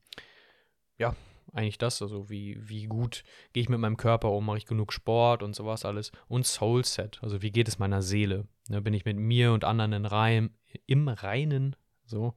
[0.98, 1.16] ja,
[1.54, 4.92] eigentlich das, also wie, wie gut gehe ich mit meinem Körper um, mache ich genug
[4.92, 6.10] Sport und sowas alles.
[6.28, 8.46] Und Soul Set, also wie geht es meiner Seele?
[8.68, 10.50] Ne, bin ich mit mir und anderen in Reim,
[10.86, 12.34] im Reinen, so.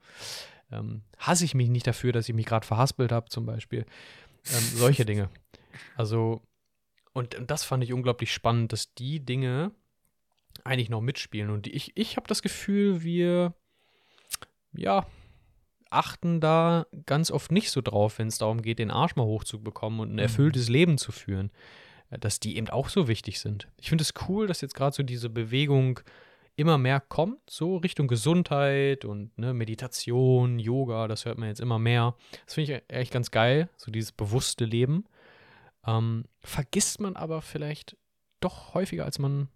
[0.72, 3.86] Ähm, hasse ich mich nicht dafür, dass ich mich gerade verhaspelt habe, zum Beispiel.
[4.46, 5.30] Ähm, solche Dinge.
[5.96, 6.42] Also,
[7.14, 9.72] und, und das fand ich unglaublich spannend, dass die Dinge
[10.64, 11.50] eigentlich noch mitspielen.
[11.50, 13.54] Und ich, ich habe das Gefühl, wir,
[14.74, 15.08] ja,
[15.92, 20.00] achten da ganz oft nicht so drauf, wenn es darum geht, den Arsch mal hochzubekommen
[20.00, 20.20] und ein Mhm.
[20.20, 21.52] erfülltes Leben zu führen,
[22.10, 23.68] äh, dass die eben auch so wichtig sind.
[23.78, 26.00] Ich finde es cool, dass jetzt gerade so diese Bewegung
[26.56, 31.78] immer mehr kommt, so Richtung Gesundheit und ne, Meditation, Yoga, das hört man jetzt immer
[31.78, 32.16] mehr.
[32.46, 35.06] Das finde ich echt ganz geil, so dieses bewusste Leben.
[35.86, 37.96] Ähm, vergisst man aber vielleicht
[38.40, 39.50] doch häufiger, als man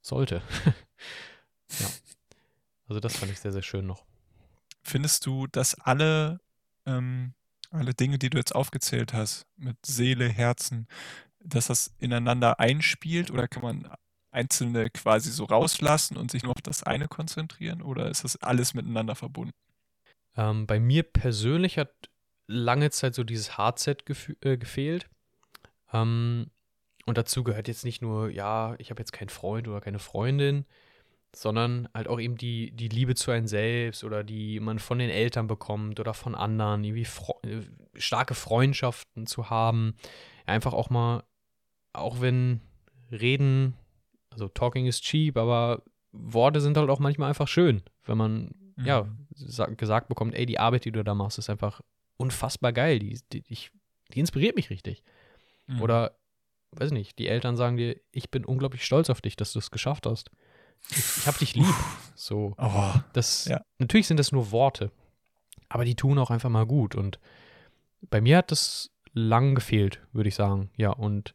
[0.00, 0.40] sollte.
[1.80, 1.86] ja.
[2.88, 4.04] Also das fand ich sehr, sehr schön noch.
[4.82, 6.40] Findest du, dass alle,
[6.86, 7.34] ähm,
[7.70, 10.86] alle Dinge, die du jetzt aufgezählt hast, mit Seele, Herzen,
[11.40, 13.94] dass das ineinander einspielt oder kann man
[14.30, 18.74] einzelne quasi so rauslassen und sich nur auf das eine konzentrieren oder ist das alles
[18.74, 19.54] miteinander verbunden?
[20.36, 22.10] Ähm, bei mir persönlich hat
[22.46, 25.08] lange Zeit so dieses Hardset gefü- äh, gefehlt.
[25.92, 26.50] Ähm,
[27.04, 30.64] und dazu gehört jetzt nicht nur, ja, ich habe jetzt keinen Freund oder keine Freundin,
[31.34, 35.10] sondern halt auch eben die, die Liebe zu einem selbst oder die man von den
[35.10, 37.60] Eltern bekommt oder von anderen, irgendwie fro äh,
[37.94, 39.94] starke Freundschaften zu haben.
[40.46, 41.24] Einfach auch mal,
[41.92, 42.60] auch wenn
[43.10, 43.74] Reden,
[44.30, 49.04] also talking is cheap, aber Worte sind halt auch manchmal einfach schön, wenn man ja,
[49.04, 49.26] Mhm.
[49.34, 51.80] sa gesagt bekommt, ey, die Arbeit, die du da machst, ist einfach
[52.16, 52.98] unfassbar geil.
[52.98, 53.70] Die, die, ich,
[54.12, 55.02] die inspiriert mich richtig.
[55.66, 55.82] Mhm.
[55.82, 56.18] Oder,
[56.72, 59.70] weiß nicht, die Eltern sagen dir, ich bin unglaublich stolz auf dich, dass du es
[59.70, 60.30] geschafft hast.
[60.90, 61.74] Ich, hab dich lieb.
[62.14, 62.54] So.
[62.58, 63.60] Oh, Das, Ja.
[63.78, 64.90] Natürlich sind das nur Worte,
[65.68, 66.94] aber die tun auch einfach mal gut.
[66.94, 67.18] Und
[68.02, 70.70] bei mir hat das lang gefehlt, würde ich sagen.
[70.76, 71.34] Ja, und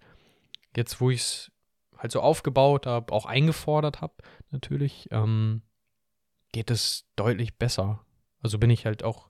[0.75, 1.51] jetzt, wo ich es
[1.97, 4.13] halt so aufgebaut habe, auch eingefordert habe,
[4.51, 5.62] natürlich, ähm,
[6.51, 8.05] geht es deutlich besser.
[8.41, 9.29] Also bin ich halt auch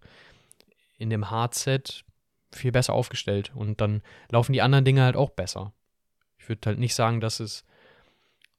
[0.97, 2.06] in dem Hardset
[2.53, 5.73] viel besser aufgestellt und dann laufen die anderen Dinge halt auch besser.
[6.38, 7.65] Ich würde halt nicht sagen, dass es,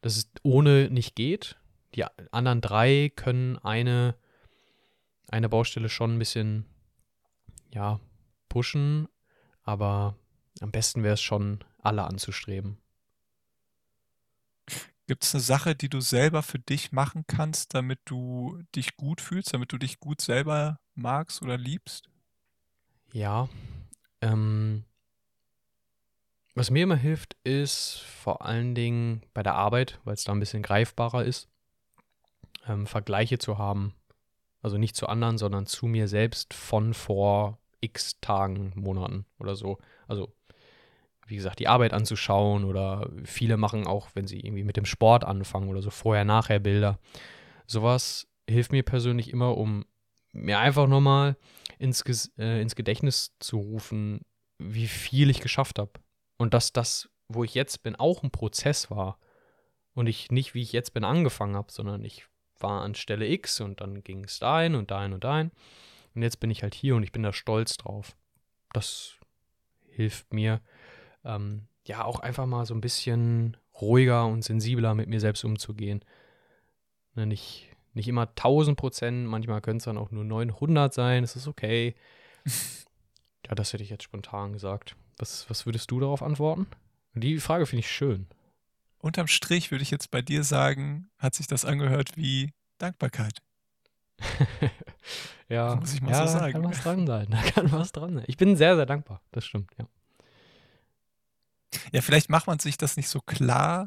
[0.00, 1.56] dass es ohne nicht geht.
[1.94, 4.16] Die anderen drei können eine,
[5.28, 6.66] eine Baustelle schon ein bisschen,
[7.72, 8.00] ja,
[8.48, 9.08] pushen,
[9.62, 10.16] aber
[10.60, 12.78] am besten wäre es schon, alle anzustreben.
[15.06, 19.22] Gibt es eine Sache, die du selber für dich machen kannst, damit du dich gut
[19.22, 22.10] fühlst, damit du dich gut selber magst oder liebst?
[23.12, 23.48] Ja,
[24.20, 24.84] ähm,
[26.58, 30.40] was mir immer hilft, ist vor allen Dingen bei der Arbeit, weil es da ein
[30.40, 31.48] bisschen greifbarer ist,
[32.66, 33.94] ähm, Vergleiche zu haben.
[34.60, 39.78] Also nicht zu anderen, sondern zu mir selbst von vor x Tagen, Monaten oder so.
[40.08, 40.34] Also,
[41.26, 45.24] wie gesagt, die Arbeit anzuschauen oder viele machen auch, wenn sie irgendwie mit dem Sport
[45.24, 46.98] anfangen oder so vorher-nachher Bilder.
[47.66, 49.84] Sowas hilft mir persönlich immer, um
[50.32, 51.36] mir einfach nochmal
[51.78, 52.02] ins,
[52.38, 54.22] äh, ins Gedächtnis zu rufen,
[54.58, 55.92] wie viel ich geschafft habe.
[56.38, 59.18] Und dass das, wo ich jetzt bin, auch ein Prozess war.
[59.94, 62.26] Und ich nicht, wie ich jetzt bin, angefangen habe, sondern ich
[62.60, 65.50] war an Stelle X und dann ging es dahin und dahin und dahin.
[66.14, 68.16] Und jetzt bin ich halt hier und ich bin da stolz drauf.
[68.72, 69.18] Das
[69.82, 70.60] hilft mir,
[71.24, 76.04] ähm, ja, auch einfach mal so ein bisschen ruhiger und sensibler mit mir selbst umzugehen.
[77.14, 81.36] Ne, nicht, nicht immer 1000 Prozent, manchmal können es dann auch nur 900 sein, das
[81.36, 81.94] ist okay.
[83.46, 84.96] ja, das hätte ich jetzt spontan gesagt.
[85.18, 86.66] Was, was würdest du darauf antworten?
[87.14, 88.26] Die Frage finde ich schön.
[88.98, 93.42] Unterm Strich würde ich jetzt bei dir sagen, hat sich das angehört wie Dankbarkeit.
[95.48, 96.52] ja, Muss ich mal ja, so da sagen.
[96.52, 97.26] kann was dran sein.
[97.30, 98.24] Da kann was dran sein.
[98.26, 99.20] Ich bin sehr, sehr dankbar.
[99.32, 99.86] Das stimmt, ja.
[101.92, 103.84] Ja, vielleicht macht man sich das nicht so klar,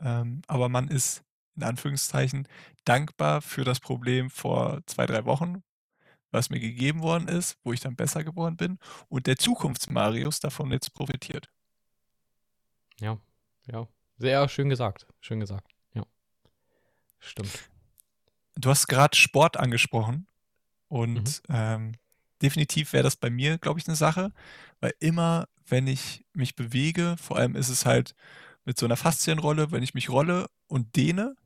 [0.00, 1.22] ähm, aber man ist
[1.56, 2.48] in Anführungszeichen
[2.84, 5.62] dankbar für das Problem vor zwei, drei Wochen,
[6.30, 10.70] was mir gegeben worden ist, wo ich dann besser geworden bin und der Zukunfts-Marius davon
[10.70, 11.48] jetzt profitiert.
[13.00, 13.18] Ja,
[13.70, 13.86] ja.
[14.18, 15.06] Sehr schön gesagt.
[15.20, 15.66] Schön gesagt.
[15.94, 16.02] Ja.
[17.18, 17.70] Stimmt.
[18.56, 20.26] Du hast gerade Sport angesprochen
[20.90, 20.96] Mhm.
[20.96, 21.92] und ähm,
[22.42, 24.32] definitiv wäre das bei mir, glaube ich, eine Sache,
[24.80, 28.14] weil immer, wenn ich mich bewege, vor allem ist es halt
[28.64, 31.36] mit so einer Faszienrolle, wenn ich mich rolle und dehne,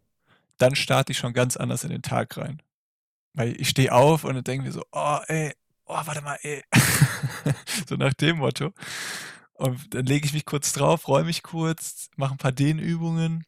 [0.59, 2.63] dann starte ich schon ganz anders in den Tag rein.
[3.35, 5.53] Weil ich stehe auf und dann denke mir so, oh, ey,
[5.87, 6.63] oh, warte mal, ey.
[7.89, 8.73] so nach dem Motto.
[9.55, 13.45] Und dann lege ich mich kurz drauf, räume mich kurz, mache ein paar Dehnübungen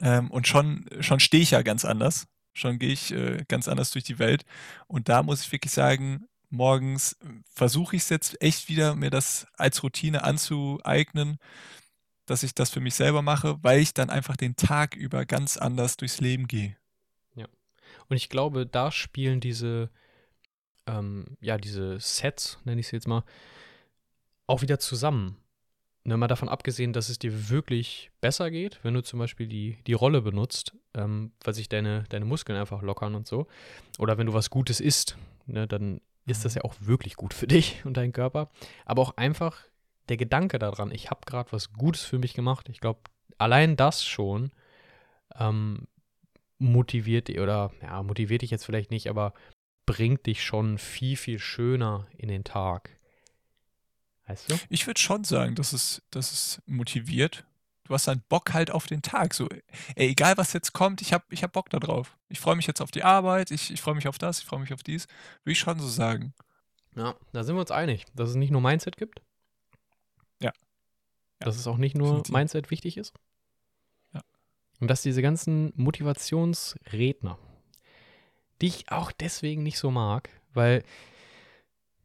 [0.00, 2.26] ähm, und schon, schon stehe ich ja ganz anders.
[2.52, 4.44] Schon gehe ich äh, ganz anders durch die Welt.
[4.86, 7.16] Und da muss ich wirklich sagen, morgens
[7.54, 11.38] versuche ich es jetzt echt wieder, mir das als Routine anzueignen,
[12.26, 15.56] dass ich das für mich selber mache, weil ich dann einfach den Tag über ganz
[15.56, 16.76] anders durchs Leben gehe.
[18.08, 19.90] Und ich glaube, da spielen diese,
[20.86, 23.24] ähm, ja, diese Sets, nenne ich sie jetzt mal,
[24.46, 25.36] auch wieder zusammen.
[26.04, 29.78] ne, mal davon abgesehen, dass es dir wirklich besser geht, wenn du zum Beispiel die,
[29.86, 33.46] die Rolle benutzt, ähm, weil sich deine, deine Muskeln einfach lockern und so.
[33.98, 35.16] Oder wenn du was Gutes isst,
[35.46, 36.58] ne, dann ist das Mhm.
[36.58, 38.50] ja auch wirklich gut für dich und deinen Körper.
[38.86, 39.62] Aber auch einfach
[40.08, 42.68] der Gedanke daran, ich habe gerade was Gutes für mich gemacht.
[42.70, 43.00] Ich glaube,
[43.38, 44.50] allein das schon
[45.38, 45.86] ähm,
[46.60, 49.34] motiviert dich oder ja, motiviert dich jetzt vielleicht nicht, aber
[49.86, 52.98] bringt dich schon viel, viel schöner in den Tag.
[54.26, 54.58] Weißt du?
[54.68, 57.44] Ich würde schon sagen, dass es, dass es motiviert.
[57.84, 59.34] Du hast dann Bock halt auf den Tag.
[59.34, 59.48] So,
[59.96, 62.16] ey, egal was jetzt kommt, ich habe ich hab Bock da drauf.
[62.28, 64.60] Ich freue mich jetzt auf die Arbeit, ich, ich freue mich auf das, ich freue
[64.60, 65.08] mich auf dies.
[65.42, 66.32] Würde ich schon so sagen.
[66.94, 69.22] Ja, da sind wir uns einig, dass es nicht nur Mindset gibt.
[70.40, 70.52] Ja.
[71.40, 72.22] Ja, Dass es auch nicht nur.
[72.28, 73.14] Mindset wichtig ist.
[74.80, 77.38] Und dass diese ganzen Motivationsredner,
[78.60, 80.82] die ich auch deswegen nicht so mag, weil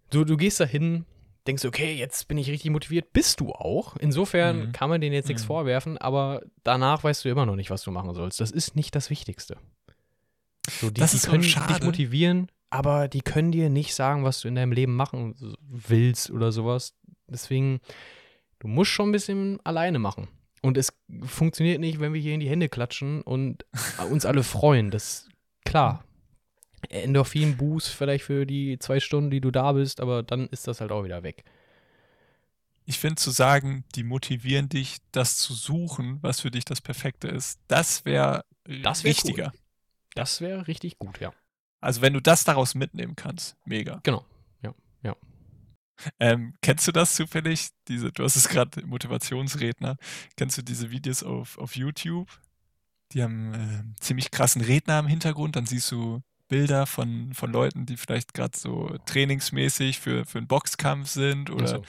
[0.10, 1.06] du, du gehst da hin,
[1.48, 3.96] denkst, okay, jetzt bin ich richtig motiviert, bist du auch.
[3.98, 4.72] Insofern Mhm.
[4.72, 5.48] kann man denen jetzt nichts Mhm.
[5.48, 8.40] vorwerfen, aber danach weißt du immer noch nicht, was du machen sollst.
[8.40, 9.58] Das ist nicht das Wichtigste.
[10.82, 11.86] So, die, Das die ist können dich schade.
[11.86, 16.52] motivieren, aber die können dir nicht sagen, was du in deinem Leben machen willst oder
[16.52, 16.96] sowas.
[17.28, 17.80] Deswegen,
[18.60, 20.28] du musst schon ein bisschen alleine machen.
[20.66, 20.94] Und es
[21.24, 23.66] funktioniert nicht, wenn wir hier in die Hände klatschen und
[24.10, 24.90] uns alle freuen.
[24.90, 25.30] Das ist
[25.64, 26.04] klar.
[26.90, 30.92] Endorphin-Boost vielleicht für die zwei Stunden, die du da bist, aber dann ist das halt
[30.92, 31.44] auch wieder weg.
[32.86, 37.28] Ich finde zu sagen, die motivieren dich, das zu suchen, was für dich das Perfekte
[37.28, 39.54] ist, das wäre Das wär wichtiger.
[40.16, 41.32] Das wäre richtig gut, ja.
[41.80, 44.00] Also wenn du das daraus mitnehmen kannst, mega.
[44.04, 44.26] Genau.
[46.20, 47.70] Ähm, kennst du das zufällig?
[47.88, 49.98] Diese, du hast es gerade Motivationsredner.
[50.36, 52.30] Kennst du diese Videos auf, auf YouTube?
[53.12, 55.56] Die haben äh, ziemlich krassen Redner im Hintergrund.
[55.56, 60.48] Dann siehst du Bilder von, von Leuten, die vielleicht gerade so trainingsmäßig für, für einen
[60.48, 61.84] Boxkampf sind oder so.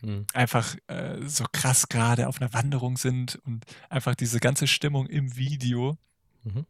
[0.00, 0.26] Hm.
[0.32, 5.36] einfach äh, so krass gerade auf einer Wanderung sind und einfach diese ganze Stimmung im
[5.36, 5.98] Video
[6.44, 6.64] Mhm.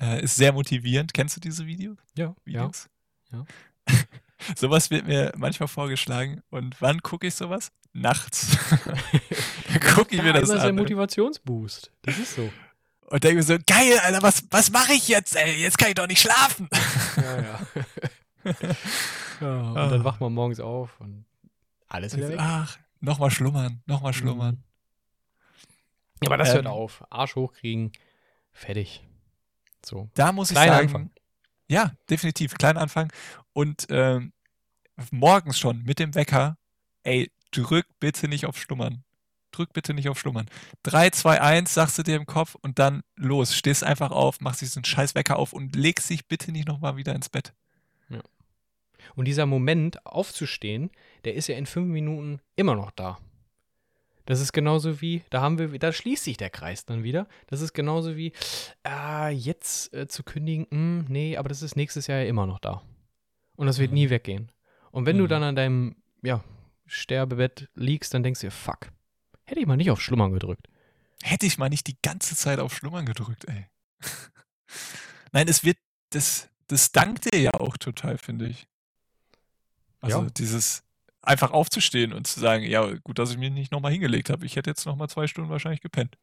[0.00, 1.14] äh, ist sehr motivierend.
[1.14, 2.34] Kennst du diese Video Ja, ja.
[2.44, 2.88] Videos?
[3.30, 3.44] ja.
[4.56, 6.42] sowas wird mir manchmal vorgeschlagen.
[6.50, 7.72] Und wann gucke ich sowas?
[7.92, 8.56] Nachts.
[8.86, 10.74] Dann gucke ich Ja, mir das immer so ein an.
[10.76, 10.80] ne?
[10.82, 11.90] Motivationsboost.
[12.02, 12.50] Das ist so.
[13.06, 15.60] Und denke mir so, geil, Alter, was, was mache ich jetzt, ey?
[15.60, 16.68] Jetzt kann ich doch nicht schlafen.
[17.16, 17.60] Ja, ja.
[19.40, 19.88] ja und Ah.
[19.88, 21.24] dann wacht man morgens auf und
[21.88, 22.38] alles wieder weg.
[22.40, 24.62] Ach, nochmal schlummern, nochmal schlummern.
[26.20, 26.26] Mhm.
[26.26, 26.70] Aber das hört Ähm.
[26.70, 27.04] auf.
[27.10, 27.92] Arsch hochkriegen,
[28.52, 29.02] fertig.
[29.84, 30.08] So.
[30.14, 31.10] Da muss ich Kleiner sagen, Anfang.
[31.68, 33.12] ja, definitiv, kleiner Anfang.
[33.52, 34.32] Und ähm,
[35.10, 36.56] morgens schon mit dem Wecker,
[37.02, 39.04] ey, drück bitte nicht auf Schlummern.
[39.50, 40.48] Drück bitte nicht auf Schlummern.
[40.84, 43.54] 3, 2, 1, sagst du dir im Kopf und dann los.
[43.54, 47.14] Stehst einfach auf, machst diesen scheiß Wecker auf und legst dich bitte nicht nochmal wieder
[47.14, 47.52] ins Bett.
[49.14, 50.90] Und dieser Moment, aufzustehen,
[51.24, 53.18] der ist ja in fünf Minuten immer noch da.
[54.26, 57.26] Das ist genauso wie, da haben wir, da schließt sich der Kreis dann wieder.
[57.48, 58.32] Das ist genauso wie,
[58.86, 62.60] äh, jetzt äh, zu kündigen, mh, nee, aber das ist nächstes Jahr ja immer noch
[62.60, 62.82] da.
[63.56, 63.94] Und das wird Mhm.
[63.94, 64.50] nie weggehen.
[64.90, 65.28] Und wenn du Mhm.
[65.28, 66.42] dann an deinem, ja,
[66.86, 68.90] Sterbebett liegst, dann denkst du dir, fuck,
[69.44, 70.68] hätte ich mal nicht auf Schlummern gedrückt.
[71.22, 73.66] Hätte ich mal nicht die ganze Zeit auf Schlummern gedrückt, ey.
[75.32, 75.78] Nein, es wird,
[76.10, 78.66] das, das dankt dir ja auch total, finde ich.
[80.00, 80.30] Also Ja.
[80.30, 80.82] dieses
[81.22, 84.44] einfach aufzustehen und zu sagen, ja, gut, dass ich mich nicht nochmal hingelegt habe.
[84.44, 86.18] Ich hätte jetzt nochmal zwei Stunden wahrscheinlich gepennt.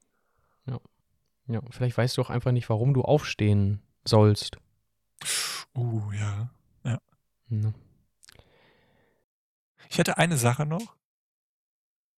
[1.48, 4.58] Ja, vielleicht weißt du auch einfach nicht, warum du aufstehen sollst.
[5.76, 6.52] Uh, ja.
[7.50, 7.74] Ne?
[9.90, 10.96] Ich hätte eine Sache noch.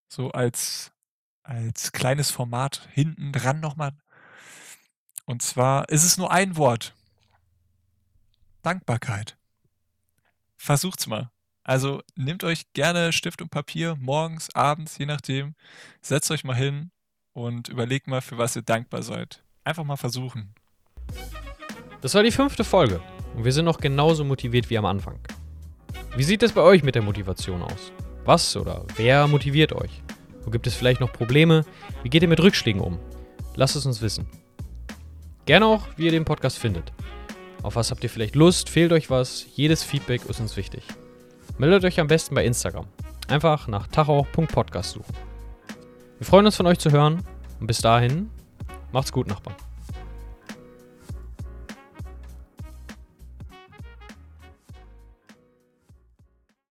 [0.07, 0.91] So als,
[1.43, 3.93] als kleines Format hinten dran nochmal.
[5.25, 6.93] Und zwar ist es nur ein Wort.
[8.61, 9.37] Dankbarkeit.
[10.57, 11.31] Versucht's mal.
[11.63, 15.55] Also nehmt euch gerne Stift und Papier, morgens, abends, je nachdem.
[16.01, 16.91] Setzt euch mal hin
[17.31, 19.43] und überlegt mal, für was ihr dankbar seid.
[19.63, 20.53] Einfach mal versuchen.
[22.01, 23.01] Das war die fünfte Folge
[23.35, 25.19] und wir sind noch genauso motiviert wie am Anfang.
[26.15, 27.91] Wie sieht es bei euch mit der Motivation aus?
[28.25, 30.01] Was oder wer motiviert euch?
[30.43, 31.65] Wo gibt es vielleicht noch Probleme?
[32.03, 32.99] Wie geht ihr mit Rückschlägen um?
[33.55, 34.27] Lasst es uns wissen.
[35.45, 36.91] Gerne auch, wie ihr den Podcast findet.
[37.63, 38.69] Auf was habt ihr vielleicht Lust?
[38.69, 39.45] Fehlt euch was?
[39.55, 40.83] Jedes Feedback ist uns wichtig.
[41.57, 42.87] Meldet euch am besten bei Instagram.
[43.27, 45.15] Einfach nach tachau.podcast suchen.
[46.17, 47.23] Wir freuen uns von euch zu hören
[47.59, 48.29] und bis dahin,
[48.91, 49.70] macht's gut, Nachbarn.